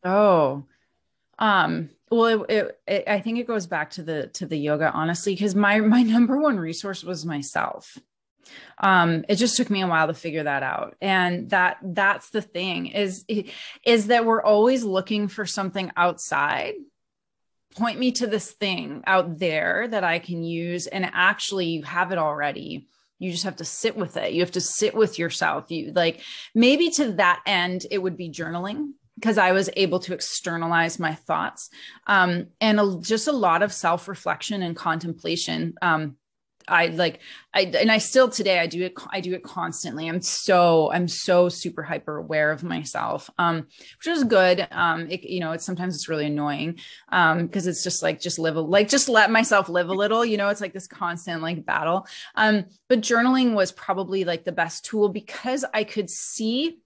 Oh 0.04 0.66
um 1.40 1.90
well 2.12 2.44
it, 2.48 2.80
it, 2.88 3.04
i 3.08 3.20
think 3.20 3.40
it 3.40 3.48
goes 3.48 3.68
back 3.68 3.92
to 3.92 4.04
the 4.04 4.28
to 4.28 4.46
the 4.46 4.58
yoga 4.58 4.92
honestly 4.92 5.34
because 5.34 5.56
my 5.56 5.80
my 5.80 6.04
number 6.16 6.38
one 6.38 6.58
resource 6.58 7.04
was 7.04 7.26
myself. 7.26 7.98
Um 8.78 9.24
it 9.30 9.36
just 9.36 9.56
took 9.56 9.70
me 9.70 9.82
a 9.82 9.88
while 9.88 10.08
to 10.08 10.14
figure 10.14 10.44
that 10.44 10.64
out. 10.64 10.96
And 11.02 11.50
that 11.52 11.78
that's 11.82 12.30
the 12.30 12.42
thing 12.42 12.88
is 12.88 13.26
is 13.86 14.08
that 14.08 14.26
we're 14.26 14.44
always 14.44 14.84
looking 14.84 15.28
for 15.28 15.46
something 15.46 15.92
outside. 15.96 16.74
Point 17.76 18.00
me 18.00 18.12
to 18.14 18.28
this 18.28 18.52
thing 18.52 19.02
out 19.08 19.40
there 19.40 19.88
that 19.88 20.04
i 20.04 20.20
can 20.20 20.44
use 20.44 20.86
and 20.88 21.10
actually 21.12 21.68
you 21.68 21.84
have 21.84 22.12
it 22.12 22.18
already. 22.18 22.88
You 23.18 23.32
just 23.32 23.46
have 23.46 23.56
to 23.58 23.66
sit 23.66 23.96
with 23.96 24.18
it. 24.18 24.34
You 24.34 24.42
have 24.42 24.52
to 24.52 24.62
sit 24.62 24.94
with 24.94 25.18
yourself. 25.18 25.72
You 25.72 25.94
like 25.94 26.22
maybe 26.54 26.90
to 26.92 27.14
that 27.14 27.42
end 27.46 27.86
it 27.90 28.00
would 28.00 28.18
be 28.18 28.30
journaling 28.30 28.92
because 29.16 29.38
I 29.38 29.52
was 29.52 29.70
able 29.76 30.00
to 30.00 30.14
externalize 30.14 31.00
my 31.00 31.14
thoughts 31.14 31.70
um, 32.08 32.48
and 32.60 32.80
a, 32.80 32.98
just 33.02 33.28
a 33.28 33.32
lot 33.32 33.64
of 33.64 33.72
self 33.72 34.08
reflection 34.08 34.64
and 34.64 34.76
contemplation. 34.76 35.76
Um, 35.82 36.18
I 36.68 36.88
like, 36.88 37.20
I 37.54 37.62
and 37.62 37.92
I 37.92 37.98
still 37.98 38.30
today 38.30 38.60
I 38.60 38.68
do 38.68 38.84
it. 38.84 38.94
I 39.12 39.20
do 39.20 39.34
it 39.34 39.44
constantly. 39.44 40.08
I'm 40.08 40.22
so 40.22 40.92
I'm 40.92 41.08
so 41.08 41.50
super 41.50 41.84
hyper 41.84 42.18
aware 42.18 42.52
of 42.52 42.64
myself, 42.64 43.30
um, 43.38 43.68
which 43.98 44.08
is 44.08 44.24
good. 44.24 44.68
Um, 44.72 45.10
it, 45.10 45.24
you 45.24 45.40
know, 45.40 45.52
it's 45.52 45.66
sometimes 45.66 45.96
it's 45.96 46.10
really 46.10 46.28
annoying 46.28 46.80
um, 47.10 47.46
because 47.46 47.68
it's 47.68 47.84
just 47.84 48.02
like 48.02 48.20
just 48.20 48.40
live 48.40 48.56
like 48.56 48.90
just 48.90 49.10
let 49.10 49.32
myself 49.32 49.70
live 49.70 49.90
a 49.90 49.94
little. 49.94 50.24
You 50.24 50.38
know, 50.38 50.50
it's 50.50 50.62
like 50.62 50.74
this 50.74 50.88
constant 50.88 51.42
like 51.42 51.66
battle. 51.66 52.08
Um, 52.36 52.66
but 52.88 53.02
journaling 53.02 53.54
was 53.54 53.72
probably 53.72 54.24
like 54.24 54.44
the 54.44 54.52
best 54.52 54.86
tool 54.86 55.10
because 55.10 55.66
I 55.74 55.84
could 55.84 56.10
see 56.10 56.80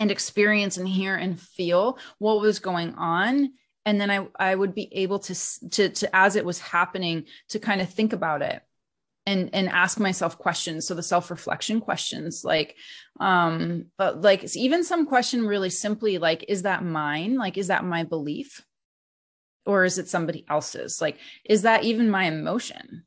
and 0.00 0.10
experience 0.10 0.76
and 0.76 0.88
hear 0.88 1.16
and 1.16 1.40
feel 1.40 1.98
what 2.18 2.40
was 2.40 2.58
going 2.58 2.94
on. 2.94 3.52
And 3.84 4.00
then 4.00 4.10
i 4.10 4.26
i 4.38 4.54
would 4.54 4.74
be 4.74 4.88
able 4.92 5.18
to 5.20 5.34
to, 5.70 5.88
to 5.88 6.16
as 6.16 6.36
it 6.36 6.44
was 6.44 6.58
happening 6.58 7.24
to 7.48 7.58
kind 7.58 7.80
of 7.80 7.88
think 7.88 8.12
about 8.12 8.42
it 8.42 8.62
and 9.28 9.50
and 9.52 9.68
ask 9.68 10.00
myself 10.00 10.38
questions. 10.38 10.86
So 10.86 10.94
the 10.94 11.02
self 11.02 11.30
reflection 11.30 11.80
questions 11.80 12.44
like 12.44 12.76
um 13.20 13.86
but 13.98 14.22
like 14.22 14.56
even 14.56 14.84
some 14.84 15.06
question 15.06 15.46
really 15.46 15.70
simply 15.70 16.18
like 16.18 16.44
is 16.48 16.62
that 16.62 16.84
mine? 16.84 17.36
Like 17.36 17.58
is 17.58 17.68
that 17.68 17.84
my 17.84 18.04
belief? 18.04 18.64
Or 19.66 19.84
is 19.84 19.98
it 19.98 20.08
somebody 20.08 20.46
else's? 20.48 21.00
Like 21.00 21.18
is 21.44 21.62
that 21.62 21.84
even 21.84 22.10
my 22.10 22.24
emotion? 22.24 23.04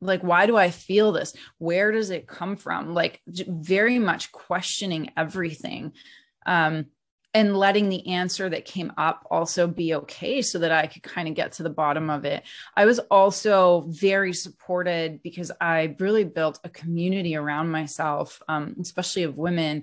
Like 0.00 0.22
why 0.22 0.46
do 0.46 0.56
i 0.56 0.70
feel 0.70 1.10
this? 1.10 1.34
Where 1.58 1.90
does 1.90 2.10
it 2.10 2.28
come 2.28 2.56
from? 2.56 2.94
Like 2.94 3.20
very 3.26 3.98
much 3.98 4.30
questioning 4.30 5.10
everything 5.16 5.92
um, 6.46 6.86
and 7.34 7.56
letting 7.56 7.88
the 7.88 8.06
answer 8.08 8.48
that 8.48 8.64
came 8.64 8.92
up 8.96 9.26
also 9.28 9.66
be 9.66 9.94
okay 9.94 10.40
so 10.40 10.60
that 10.60 10.70
I 10.70 10.86
could 10.86 11.02
kind 11.02 11.26
of 11.26 11.34
get 11.34 11.52
to 11.52 11.64
the 11.64 11.70
bottom 11.70 12.08
of 12.08 12.24
it. 12.24 12.44
I 12.76 12.86
was 12.86 13.00
also 13.10 13.86
very 13.88 14.32
supported 14.32 15.20
because 15.22 15.50
I 15.60 15.96
really 15.98 16.22
built 16.22 16.60
a 16.62 16.68
community 16.68 17.34
around 17.34 17.70
myself, 17.70 18.40
um, 18.48 18.76
especially 18.80 19.24
of 19.24 19.36
women. 19.36 19.82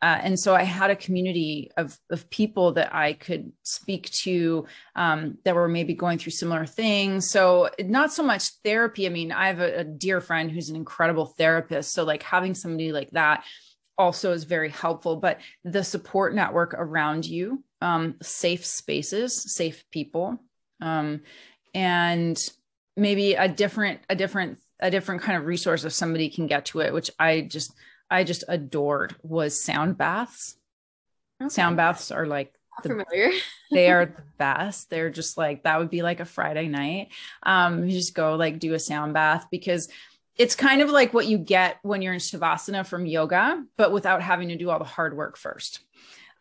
Uh, 0.00 0.18
and 0.22 0.40
so 0.40 0.54
I 0.54 0.62
had 0.62 0.90
a 0.90 0.96
community 0.96 1.70
of, 1.76 1.98
of 2.10 2.28
people 2.30 2.72
that 2.72 2.94
I 2.94 3.12
could 3.12 3.52
speak 3.62 4.10
to 4.10 4.66
um, 4.94 5.38
that 5.44 5.54
were 5.54 5.68
maybe 5.68 5.94
going 5.94 6.18
through 6.18 6.32
similar 6.32 6.64
things. 6.66 7.30
So, 7.30 7.70
not 7.80 8.12
so 8.12 8.22
much 8.22 8.50
therapy. 8.62 9.06
I 9.06 9.08
mean, 9.08 9.32
I 9.32 9.48
have 9.48 9.60
a, 9.60 9.80
a 9.80 9.84
dear 9.84 10.20
friend 10.20 10.50
who's 10.50 10.68
an 10.68 10.76
incredible 10.76 11.26
therapist. 11.26 11.92
So, 11.92 12.04
like 12.04 12.22
having 12.22 12.54
somebody 12.54 12.92
like 12.92 13.10
that 13.12 13.44
also 13.98 14.32
is 14.32 14.44
very 14.44 14.68
helpful 14.68 15.16
but 15.16 15.38
the 15.64 15.82
support 15.82 16.34
network 16.34 16.74
around 16.74 17.26
you 17.26 17.62
um, 17.80 18.14
safe 18.22 18.64
spaces 18.64 19.34
safe 19.52 19.84
people 19.90 20.38
um, 20.80 21.20
and 21.74 22.50
maybe 22.96 23.34
a 23.34 23.48
different 23.48 24.00
a 24.08 24.16
different 24.16 24.58
a 24.80 24.90
different 24.90 25.22
kind 25.22 25.38
of 25.38 25.46
resource 25.46 25.84
if 25.84 25.92
somebody 25.92 26.28
can 26.28 26.46
get 26.46 26.66
to 26.66 26.80
it 26.80 26.92
which 26.92 27.10
i 27.18 27.40
just 27.40 27.72
i 28.10 28.24
just 28.24 28.44
adored 28.48 29.14
was 29.22 29.60
sound 29.60 29.96
baths. 29.96 30.56
Okay. 31.40 31.48
sound 31.50 31.76
baths 31.76 32.10
are 32.10 32.26
like 32.26 32.52
the, 32.82 32.90
familiar. 32.90 33.30
They 33.70 33.90
are 33.90 34.06
the 34.06 34.22
best. 34.38 34.90
They're 34.90 35.10
just 35.10 35.36
like 35.36 35.64
that 35.64 35.78
would 35.78 35.90
be 35.90 36.02
like 36.02 36.20
a 36.20 36.24
friday 36.24 36.68
night. 36.68 37.08
Um 37.42 37.84
you 37.84 37.92
just 37.92 38.14
go 38.14 38.36
like 38.36 38.58
do 38.58 38.74
a 38.74 38.78
sound 38.78 39.14
bath 39.14 39.46
because 39.50 39.88
it's 40.36 40.54
kind 40.54 40.82
of 40.82 40.90
like 40.90 41.14
what 41.14 41.26
you 41.26 41.38
get 41.38 41.78
when 41.82 42.02
you're 42.02 42.12
in 42.12 42.20
shavasana 42.20 42.86
from 42.86 43.06
yoga, 43.06 43.64
but 43.76 43.92
without 43.92 44.22
having 44.22 44.48
to 44.48 44.56
do 44.56 44.70
all 44.70 44.78
the 44.78 44.84
hard 44.84 45.16
work 45.16 45.36
first 45.36 45.80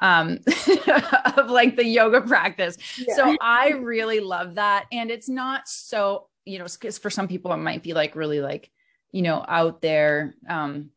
um 0.02 0.40
of 1.38 1.50
like 1.50 1.76
the 1.76 1.86
yoga 1.86 2.22
practice. 2.22 2.78
Yeah. 2.98 3.16
So 3.16 3.38
I 3.42 3.70
really 3.72 4.20
love 4.20 4.56
that. 4.56 4.86
And 4.92 5.10
it's 5.10 5.30
not 5.30 5.68
so, 5.68 6.28
you 6.44 6.60
know, 6.60 6.66
because 6.66 6.98
for 6.98 7.10
some 7.10 7.28
people 7.28 7.54
it 7.54 7.58
might 7.58 7.84
be 7.84 7.94
like 7.94 8.16
really 8.16 8.42
like, 8.42 8.70
you 9.12 9.22
know, 9.22 9.44
out 9.48 9.82
there, 9.82 10.36
um, 10.50 10.90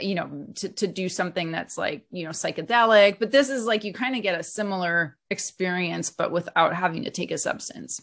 you 0.00 0.14
know, 0.14 0.46
to, 0.56 0.68
to 0.68 0.86
do 0.86 1.08
something 1.08 1.52
that's 1.52 1.76
like, 1.78 2.04
you 2.10 2.24
know, 2.24 2.30
psychedelic, 2.30 3.18
but 3.18 3.30
this 3.30 3.48
is 3.48 3.64
like 3.64 3.84
you 3.84 3.92
kind 3.92 4.16
of 4.16 4.22
get 4.22 4.38
a 4.38 4.42
similar 4.42 5.16
experience, 5.30 6.10
but 6.10 6.32
without 6.32 6.74
having 6.74 7.04
to 7.04 7.10
take 7.10 7.30
a 7.30 7.38
substance. 7.38 8.00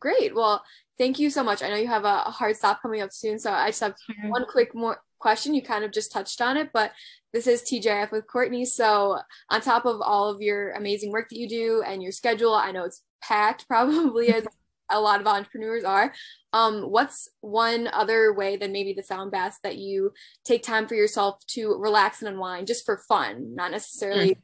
Great. 0.00 0.34
Well, 0.34 0.62
thank 0.98 1.18
you 1.18 1.30
so 1.30 1.42
much. 1.42 1.62
I 1.62 1.68
know 1.68 1.76
you 1.76 1.86
have 1.86 2.04
a, 2.04 2.24
a 2.26 2.30
hard 2.30 2.56
stop 2.56 2.82
coming 2.82 3.00
up 3.00 3.12
soon, 3.12 3.38
so 3.38 3.52
I 3.52 3.68
just 3.68 3.80
have 3.80 3.94
sure. 3.98 4.30
one 4.30 4.44
quick 4.46 4.74
more 4.74 5.00
question. 5.18 5.54
You 5.54 5.62
kind 5.62 5.84
of 5.84 5.92
just 5.92 6.12
touched 6.12 6.40
on 6.40 6.56
it, 6.56 6.70
but 6.72 6.92
this 7.32 7.46
is 7.46 7.62
TGIF 7.62 8.10
with 8.10 8.26
Courtney. 8.26 8.64
So, 8.64 9.18
on 9.50 9.60
top 9.60 9.86
of 9.86 10.00
all 10.00 10.28
of 10.28 10.40
your 10.42 10.72
amazing 10.72 11.12
work 11.12 11.28
that 11.30 11.38
you 11.38 11.48
do 11.48 11.82
and 11.86 12.02
your 12.02 12.12
schedule, 12.12 12.54
I 12.54 12.72
know 12.72 12.84
it's 12.84 13.02
packed, 13.22 13.66
probably 13.68 14.32
as 14.32 14.46
a 14.90 15.00
lot 15.00 15.20
of 15.20 15.26
entrepreneurs 15.26 15.84
are. 15.84 16.12
Um, 16.54 16.82
what's 16.82 17.28
one 17.42 17.88
other 17.92 18.32
way 18.32 18.56
than 18.56 18.72
maybe 18.72 18.94
the 18.94 19.02
sound 19.02 19.30
baths 19.30 19.58
that 19.62 19.76
you 19.76 20.12
take 20.44 20.62
time 20.62 20.88
for 20.88 20.94
yourself 20.94 21.44
to 21.48 21.76
relax 21.78 22.22
and 22.22 22.28
unwind 22.28 22.66
just 22.66 22.86
for 22.86 23.02
fun? 23.06 23.54
Not 23.54 23.70
necessarily 23.70 24.30
mm. 24.30 24.38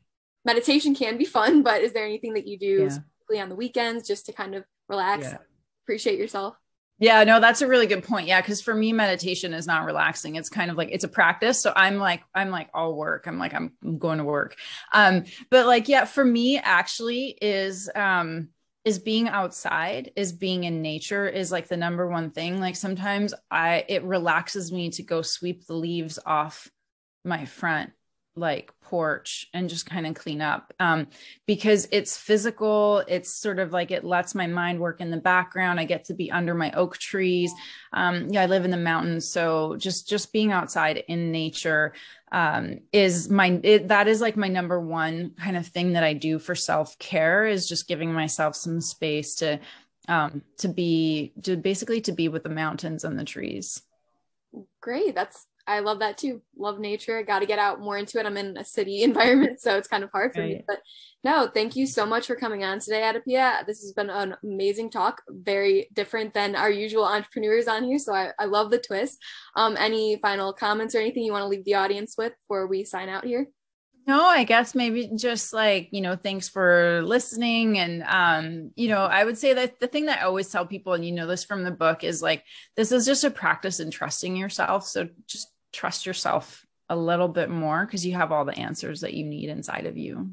meditation 0.44 0.94
can 0.94 1.16
be 1.16 1.24
fun, 1.24 1.62
but 1.62 1.82
is 1.82 1.94
there 1.94 2.04
anything 2.04 2.34
that 2.34 2.46
you 2.46 2.58
do 2.58 2.90
yeah. 3.30 3.42
on 3.42 3.48
the 3.48 3.54
weekends 3.54 4.06
just 4.06 4.26
to 4.26 4.32
kind 4.32 4.54
of 4.54 4.64
relax? 4.88 5.28
Yeah 5.28 5.38
appreciate 5.84 6.18
yourself. 6.18 6.56
Yeah, 6.98 7.24
no, 7.24 7.40
that's 7.40 7.60
a 7.60 7.66
really 7.66 7.86
good 7.86 8.04
point. 8.04 8.28
Yeah, 8.28 8.40
because 8.40 8.60
for 8.60 8.72
me, 8.74 8.92
meditation 8.92 9.52
is 9.52 9.66
not 9.66 9.84
relaxing. 9.84 10.36
It's 10.36 10.48
kind 10.48 10.70
of 10.70 10.76
like 10.76 10.90
it's 10.92 11.04
a 11.04 11.08
practice. 11.08 11.60
So 11.60 11.72
I'm 11.74 11.98
like, 11.98 12.22
I'm 12.34 12.50
like 12.50 12.70
all 12.72 12.94
work. 12.94 13.26
I'm 13.26 13.38
like, 13.38 13.52
I'm 13.52 13.72
going 13.98 14.18
to 14.18 14.24
work. 14.24 14.56
Um, 14.92 15.24
but 15.50 15.66
like, 15.66 15.88
yeah, 15.88 16.04
for 16.04 16.24
me, 16.24 16.58
actually, 16.58 17.36
is 17.42 17.90
um 17.94 18.48
is 18.84 18.98
being 18.98 19.28
outside 19.28 20.12
is 20.14 20.32
being 20.32 20.64
in 20.64 20.82
nature 20.82 21.26
is 21.26 21.50
like 21.50 21.68
the 21.68 21.76
number 21.76 22.06
one 22.06 22.30
thing 22.30 22.60
like 22.60 22.76
sometimes 22.76 23.32
i 23.50 23.82
it 23.88 24.04
relaxes 24.04 24.70
me 24.70 24.90
to 24.90 25.02
go 25.02 25.22
sweep 25.22 25.66
the 25.66 25.74
leaves 25.74 26.18
off 26.26 26.70
my 27.24 27.46
front 27.46 27.92
like 28.36 28.72
porch 28.82 29.48
and 29.54 29.68
just 29.68 29.86
kind 29.86 30.06
of 30.06 30.14
clean 30.14 30.40
up 30.40 30.72
um, 30.80 31.06
because 31.46 31.88
it's 31.92 32.16
physical 32.16 33.02
it's 33.06 33.32
sort 33.32 33.58
of 33.58 33.72
like 33.72 33.90
it 33.90 34.04
lets 34.04 34.34
my 34.34 34.46
mind 34.46 34.78
work 34.78 35.00
in 35.00 35.10
the 35.10 35.16
background 35.16 35.78
i 35.78 35.84
get 35.84 36.04
to 36.04 36.14
be 36.14 36.30
under 36.30 36.54
my 36.54 36.70
oak 36.72 36.98
trees. 36.98 37.52
Um, 37.92 38.28
yeah 38.30 38.42
i 38.42 38.46
live 38.46 38.64
in 38.64 38.70
the 38.70 38.76
mountains 38.76 39.28
so 39.28 39.76
just 39.76 40.08
just 40.08 40.32
being 40.32 40.52
outside 40.52 41.04
in 41.08 41.32
nature 41.32 41.94
um, 42.32 42.80
is 42.92 43.28
my 43.30 43.60
it, 43.62 43.88
that 43.88 44.08
is 44.08 44.20
like 44.20 44.36
my 44.36 44.48
number 44.48 44.80
one 44.80 45.32
kind 45.38 45.56
of 45.56 45.66
thing 45.66 45.92
that 45.92 46.02
i 46.02 46.12
do 46.12 46.38
for 46.38 46.54
self-care 46.54 47.46
is 47.46 47.68
just 47.68 47.86
giving 47.86 48.12
myself 48.12 48.56
some 48.56 48.80
space 48.80 49.36
to 49.36 49.60
um, 50.08 50.42
to 50.58 50.68
be 50.68 51.32
to 51.42 51.56
basically 51.56 52.00
to 52.02 52.12
be 52.12 52.28
with 52.28 52.42
the 52.42 52.48
mountains 52.48 53.04
and 53.04 53.18
the 53.18 53.24
trees. 53.24 53.82
Great 54.80 55.14
that's 55.14 55.46
I 55.66 55.80
love 55.80 56.00
that 56.00 56.18
too. 56.18 56.42
Love 56.56 56.78
nature. 56.78 57.22
Got 57.22 57.40
to 57.40 57.46
get 57.46 57.58
out 57.58 57.80
more 57.80 57.96
into 57.96 58.18
it. 58.18 58.26
I'm 58.26 58.36
in 58.36 58.56
a 58.56 58.64
city 58.64 59.02
environment, 59.02 59.60
so 59.60 59.76
it's 59.76 59.88
kind 59.88 60.04
of 60.04 60.10
hard 60.10 60.34
for 60.34 60.40
right. 60.40 60.58
me. 60.58 60.64
But 60.66 60.80
no, 61.22 61.48
thank 61.52 61.74
you 61.74 61.86
so 61.86 62.04
much 62.04 62.26
for 62.26 62.36
coming 62.36 62.64
on 62.64 62.80
today, 62.80 63.00
AdaPia. 63.00 63.64
This 63.66 63.80
has 63.80 63.92
been 63.92 64.10
an 64.10 64.36
amazing 64.42 64.90
talk. 64.90 65.22
Very 65.28 65.88
different 65.92 66.34
than 66.34 66.54
our 66.54 66.70
usual 66.70 67.04
entrepreneurs 67.04 67.66
on 67.66 67.84
here. 67.84 67.98
So 67.98 68.14
I, 68.14 68.32
I 68.38 68.44
love 68.44 68.70
the 68.70 68.78
twist. 68.78 69.18
Um, 69.56 69.76
any 69.78 70.18
final 70.20 70.52
comments 70.52 70.94
or 70.94 70.98
anything 70.98 71.24
you 71.24 71.32
want 71.32 71.42
to 71.42 71.48
leave 71.48 71.64
the 71.64 71.76
audience 71.76 72.14
with 72.18 72.34
before 72.42 72.66
we 72.66 72.84
sign 72.84 73.08
out 73.08 73.24
here? 73.24 73.48
No, 74.06 74.22
I 74.22 74.44
guess 74.44 74.74
maybe 74.74 75.10
just 75.16 75.54
like, 75.54 75.88
you 75.90 76.02
know, 76.02 76.14
thanks 76.14 76.46
for 76.46 77.00
listening. 77.04 77.78
And, 77.78 78.02
um, 78.06 78.70
you 78.76 78.88
know, 78.88 79.04
I 79.04 79.24
would 79.24 79.38
say 79.38 79.54
that 79.54 79.80
the 79.80 79.86
thing 79.86 80.06
that 80.06 80.20
I 80.20 80.24
always 80.24 80.50
tell 80.50 80.66
people, 80.66 80.92
and 80.92 81.04
you 81.06 81.12
know 81.12 81.26
this 81.26 81.44
from 81.44 81.64
the 81.64 81.70
book, 81.70 82.04
is 82.04 82.20
like, 82.20 82.44
this 82.76 82.92
is 82.92 83.06
just 83.06 83.24
a 83.24 83.30
practice 83.30 83.80
in 83.80 83.90
trusting 83.90 84.36
yourself. 84.36 84.86
So 84.86 85.08
just 85.26 85.53
trust 85.74 86.06
yourself 86.06 86.64
a 86.88 86.96
little 86.96 87.28
bit 87.28 87.50
more 87.50 87.84
because 87.84 88.06
you 88.06 88.14
have 88.14 88.32
all 88.32 88.44
the 88.44 88.58
answers 88.58 89.00
that 89.00 89.14
you 89.14 89.24
need 89.24 89.48
inside 89.48 89.86
of 89.86 89.96
you. 89.96 90.30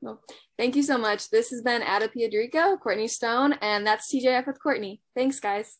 Well, 0.00 0.20
thank 0.58 0.74
you 0.74 0.82
so 0.82 0.98
much. 0.98 1.30
This 1.30 1.50
has 1.50 1.62
been 1.62 1.80
AdaPia 1.82 2.30
d'Errico, 2.30 2.76
Courtney 2.76 3.08
Stone, 3.08 3.54
and 3.62 3.86
that's 3.86 4.12
TGIF 4.12 4.46
with 4.46 4.60
Courtney. 4.60 5.00
Thanks, 5.14 5.38
guys. 5.38 5.78